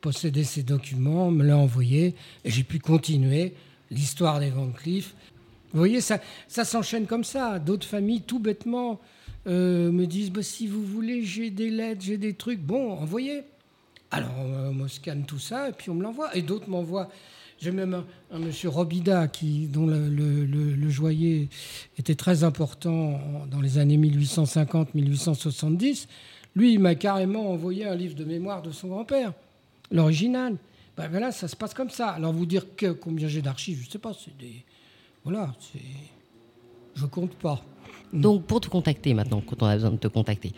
possédait 0.00 0.44
ces 0.44 0.62
documents, 0.62 1.30
me 1.30 1.44
l'a 1.44 1.56
envoyé, 1.56 2.14
et 2.44 2.50
j'ai 2.50 2.64
pu 2.64 2.78
continuer 2.78 3.54
l'histoire 3.90 4.40
des 4.40 4.50
Van 4.50 4.70
Cleef. 4.70 5.14
Vous 5.72 5.78
voyez, 5.78 6.00
ça 6.00 6.18
s'enchaîne 6.48 7.06
comme 7.06 7.24
ça. 7.24 7.58
D'autres 7.58 7.86
familles, 7.86 8.22
tout 8.22 8.38
bêtement, 8.38 9.00
euh, 9.46 9.92
me 9.92 10.06
disent 10.06 10.30
bah, 10.30 10.42
si 10.42 10.66
vous 10.66 10.84
voulez, 10.84 11.22
j'ai 11.22 11.50
des 11.50 11.70
lettres, 11.70 12.02
j'ai 12.02 12.18
des 12.18 12.34
trucs. 12.34 12.60
Bon, 12.60 12.92
envoyez. 12.92 13.42
Alors, 14.10 14.36
on 14.38 14.72
me 14.72 14.88
scanne 14.88 15.24
tout 15.24 15.38
ça 15.38 15.70
et 15.70 15.72
puis 15.72 15.90
on 15.90 15.94
me 15.94 16.02
l'envoie. 16.02 16.36
Et 16.36 16.42
d'autres 16.42 16.68
m'envoient. 16.68 17.08
J'ai 17.58 17.70
même 17.70 18.04
un, 18.30 18.38
monsieur 18.38 18.68
Robida 18.68 19.26
dont 19.68 19.86
le, 19.86 20.08
le, 20.08 20.90
joyer 20.90 21.48
était 21.98 22.14
très 22.14 22.44
important 22.44 23.18
dans 23.50 23.60
les 23.60 23.78
années 23.78 23.96
1850-1870. 23.96 26.06
Lui, 26.56 26.74
il 26.74 26.80
m'a 26.80 26.94
carrément 26.94 27.50
envoyé 27.50 27.86
un 27.86 27.94
livre 27.94 28.14
de 28.14 28.24
mémoire 28.24 28.60
de 28.62 28.70
son 28.70 28.88
grand-père, 28.88 29.32
l'original. 29.90 30.56
Ben 30.96 31.08
voilà, 31.08 31.32
ça 31.32 31.48
se 31.48 31.56
passe 31.56 31.74
comme 31.74 31.90
ça. 31.90 32.10
Alors, 32.10 32.32
vous 32.32 32.46
dire 32.46 32.76
que 32.76 32.92
combien 32.92 33.28
j'ai 33.28 33.42
d'archives, 33.42 33.80
je 33.80 33.86
ne 33.86 33.90
sais 33.90 33.98
pas. 33.98 34.12
C'est 34.12 34.36
des. 34.36 34.64
Voilà, 35.24 35.52
c'est. 35.58 35.80
Je 36.94 37.06
compte 37.06 37.34
pas. 37.34 37.64
Donc, 38.12 38.44
pour 38.44 38.60
te 38.60 38.68
contacter 38.68 39.14
maintenant, 39.14 39.42
quand 39.44 39.62
on 39.62 39.66
a 39.66 39.74
besoin 39.74 39.90
de 39.90 39.96
te 39.96 40.08
contacter, 40.08 40.52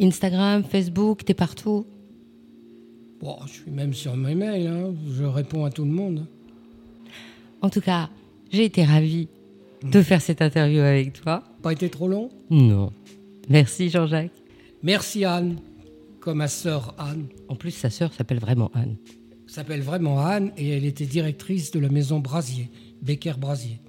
Instagram, 0.00 0.62
Facebook, 0.62 1.24
t'es 1.24 1.34
partout? 1.34 1.86
Bon, 3.20 3.36
je 3.46 3.52
suis 3.52 3.70
même 3.70 3.92
sur 3.92 4.16
mes 4.16 4.34
mails, 4.34 4.66
hein. 4.66 4.94
je 5.12 5.24
réponds 5.24 5.64
à 5.64 5.70
tout 5.70 5.84
le 5.84 5.90
monde. 5.90 6.26
En 7.60 7.68
tout 7.68 7.80
cas, 7.80 8.08
j'ai 8.50 8.64
été 8.64 8.84
ravie 8.84 9.28
de 9.82 9.98
hmm. 9.98 10.02
faire 10.02 10.22
cette 10.22 10.40
interview 10.40 10.80
avec 10.80 11.20
toi. 11.20 11.42
Pas 11.62 11.72
été 11.72 11.90
trop 11.90 12.08
long? 12.08 12.30
Non. 12.48 12.92
Merci 13.48 13.90
Jean-Jacques. 13.90 14.30
Merci 14.82 15.24
Anne, 15.24 15.58
comme 16.20 16.38
ma 16.38 16.48
sœur 16.48 16.94
Anne. 16.96 17.26
En 17.48 17.56
plus, 17.56 17.72
sa 17.72 17.90
sœur 17.90 18.12
s'appelle 18.14 18.38
vraiment 18.38 18.70
Anne. 18.74 18.96
S'appelle 19.46 19.82
vraiment 19.82 20.20
Anne 20.20 20.52
et 20.56 20.70
elle 20.70 20.86
était 20.86 21.06
directrice 21.06 21.72
de 21.72 21.80
la 21.80 21.88
maison 21.88 22.20
Brasier, 22.20 22.70
Becker 23.02 23.34
Brasier, 23.36 23.80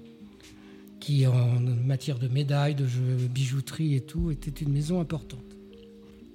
qui 1.02 1.26
en 1.26 1.58
matière 1.84 2.20
de 2.20 2.28
médailles, 2.28 2.76
de 2.76 2.86
bijouterie 3.26 3.96
et 3.96 4.02
tout, 4.02 4.30
était 4.30 4.52
une 4.64 4.72
maison 4.72 5.00
importante. 5.00 5.56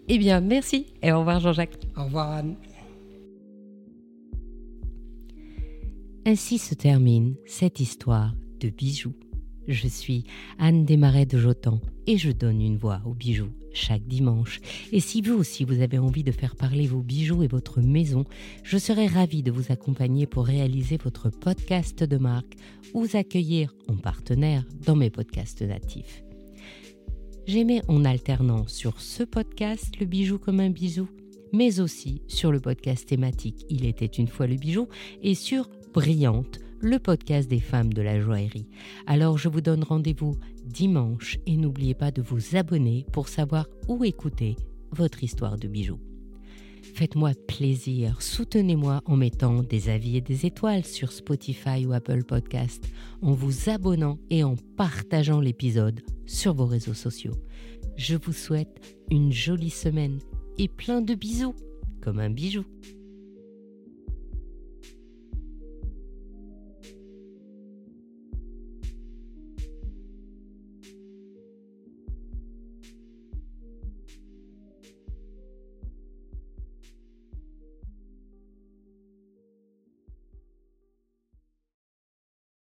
Eh 0.10 0.18
bien, 0.18 0.42
merci 0.42 0.88
et 1.02 1.14
au 1.14 1.20
revoir 1.20 1.40
Jean-Jacques. 1.40 1.80
Au 1.96 2.04
revoir 2.04 2.32
Anne. 2.32 2.56
Ainsi 6.26 6.58
se 6.58 6.76
termine 6.76 7.36
cette 7.46 7.80
histoire 7.80 8.36
de 8.60 8.68
bijoux. 8.68 9.14
Je 9.70 9.88
suis 9.88 10.26
Anne 10.60 10.84
Desmarais 10.84 11.26
de 11.26 11.38
Jotan 11.38 11.80
et 12.06 12.18
je 12.18 12.32
donne 12.32 12.62
une 12.62 12.78
voix 12.78 13.02
aux 13.06 13.14
bijoux 13.14 13.52
chaque 13.78 14.08
dimanche. 14.08 14.60
Et 14.92 15.00
si 15.00 15.22
vous 15.22 15.34
aussi 15.34 15.64
vous 15.64 15.82
avez 15.82 15.98
envie 15.98 16.24
de 16.24 16.32
faire 16.32 16.56
parler 16.56 16.88
vos 16.88 17.02
bijoux 17.02 17.44
et 17.44 17.48
votre 17.48 17.82
maison, 17.82 18.26
je 18.64 18.78
serai 18.78 19.08
ravie 19.08 19.44
de 19.44 19.52
vous 19.52 19.72
accompagner 19.72 20.26
pour 20.26 20.46
réaliser 20.46 20.98
votre 20.98 21.30
podcast 21.30 22.04
de 22.04 22.18
marque 22.18 22.56
ou 22.94 23.06
accueillir 23.14 23.74
en 23.88 23.96
partenaire 23.96 24.66
dans 24.86 24.96
mes 24.96 25.10
podcasts 25.10 25.62
natifs. 25.62 26.24
J'aimais 27.46 27.82
en 27.88 28.04
alternant 28.04 28.68
sur 28.68 29.00
ce 29.00 29.24
podcast 29.24 29.98
le 30.00 30.06
bijou 30.06 30.38
comme 30.38 30.60
un 30.60 30.70
bisou, 30.70 31.08
mais 31.54 31.80
aussi 31.80 32.22
sur 32.28 32.52
le 32.52 32.60
podcast 32.60 33.08
thématique 33.08 33.66
Il 33.70 33.86
était 33.86 34.06
une 34.06 34.28
fois 34.28 34.48
le 34.48 34.56
bijou 34.56 34.88
et 35.22 35.34
sur 35.34 35.70
Brillante, 35.94 36.60
le 36.80 37.00
podcast 37.00 37.50
des 37.50 37.60
femmes 37.60 37.94
de 37.94 38.02
la 38.02 38.20
joaillerie. 38.20 38.68
Alors 39.06 39.38
je 39.38 39.50
vous 39.50 39.62
donne 39.62 39.84
rendez-vous 39.84 40.36
dimanche 40.66 41.38
et 41.46 41.58
n'oubliez 41.58 41.94
pas 41.94 42.12
de 42.12 42.22
vous 42.22 42.56
abonner 42.56 43.06
pour 43.12 43.28
savoir 43.28 43.68
où 43.88 44.04
écouter 44.04 44.56
votre 44.92 45.24
histoire 45.24 45.58
de 45.58 45.68
bijoux. 45.68 46.00
Faites-moi 46.94 47.32
plaisir, 47.48 48.22
soutenez-moi 48.22 49.02
en 49.06 49.16
mettant 49.18 49.62
des 49.62 49.90
avis 49.90 50.18
et 50.18 50.22
des 50.22 50.46
étoiles 50.46 50.86
sur 50.86 51.12
Spotify 51.12 51.86
ou 51.86 51.94
Apple 51.94 52.24
Podcast, 52.24 52.88
en 53.22 53.34
vous 53.34 53.70
abonnant 53.70 54.18
et 54.30 54.44
en 54.44 54.56
partageant 54.78 55.40
l'épisode 55.40 56.02
sur 56.26 56.54
vos 56.54 56.66
réseaux 56.66 56.94
sociaux. 56.94 57.36
Je 57.98 58.16
vous 58.16 58.34
souhaite 58.34 58.98
une 59.12 59.32
jolie 59.32 59.70
semaine 59.70 60.20
et 60.58 60.68
plein 60.68 61.02
de 61.02 61.14
bisous, 61.14 61.56
comme 62.02 62.20
un 62.20 62.30
bijou. 62.30 62.64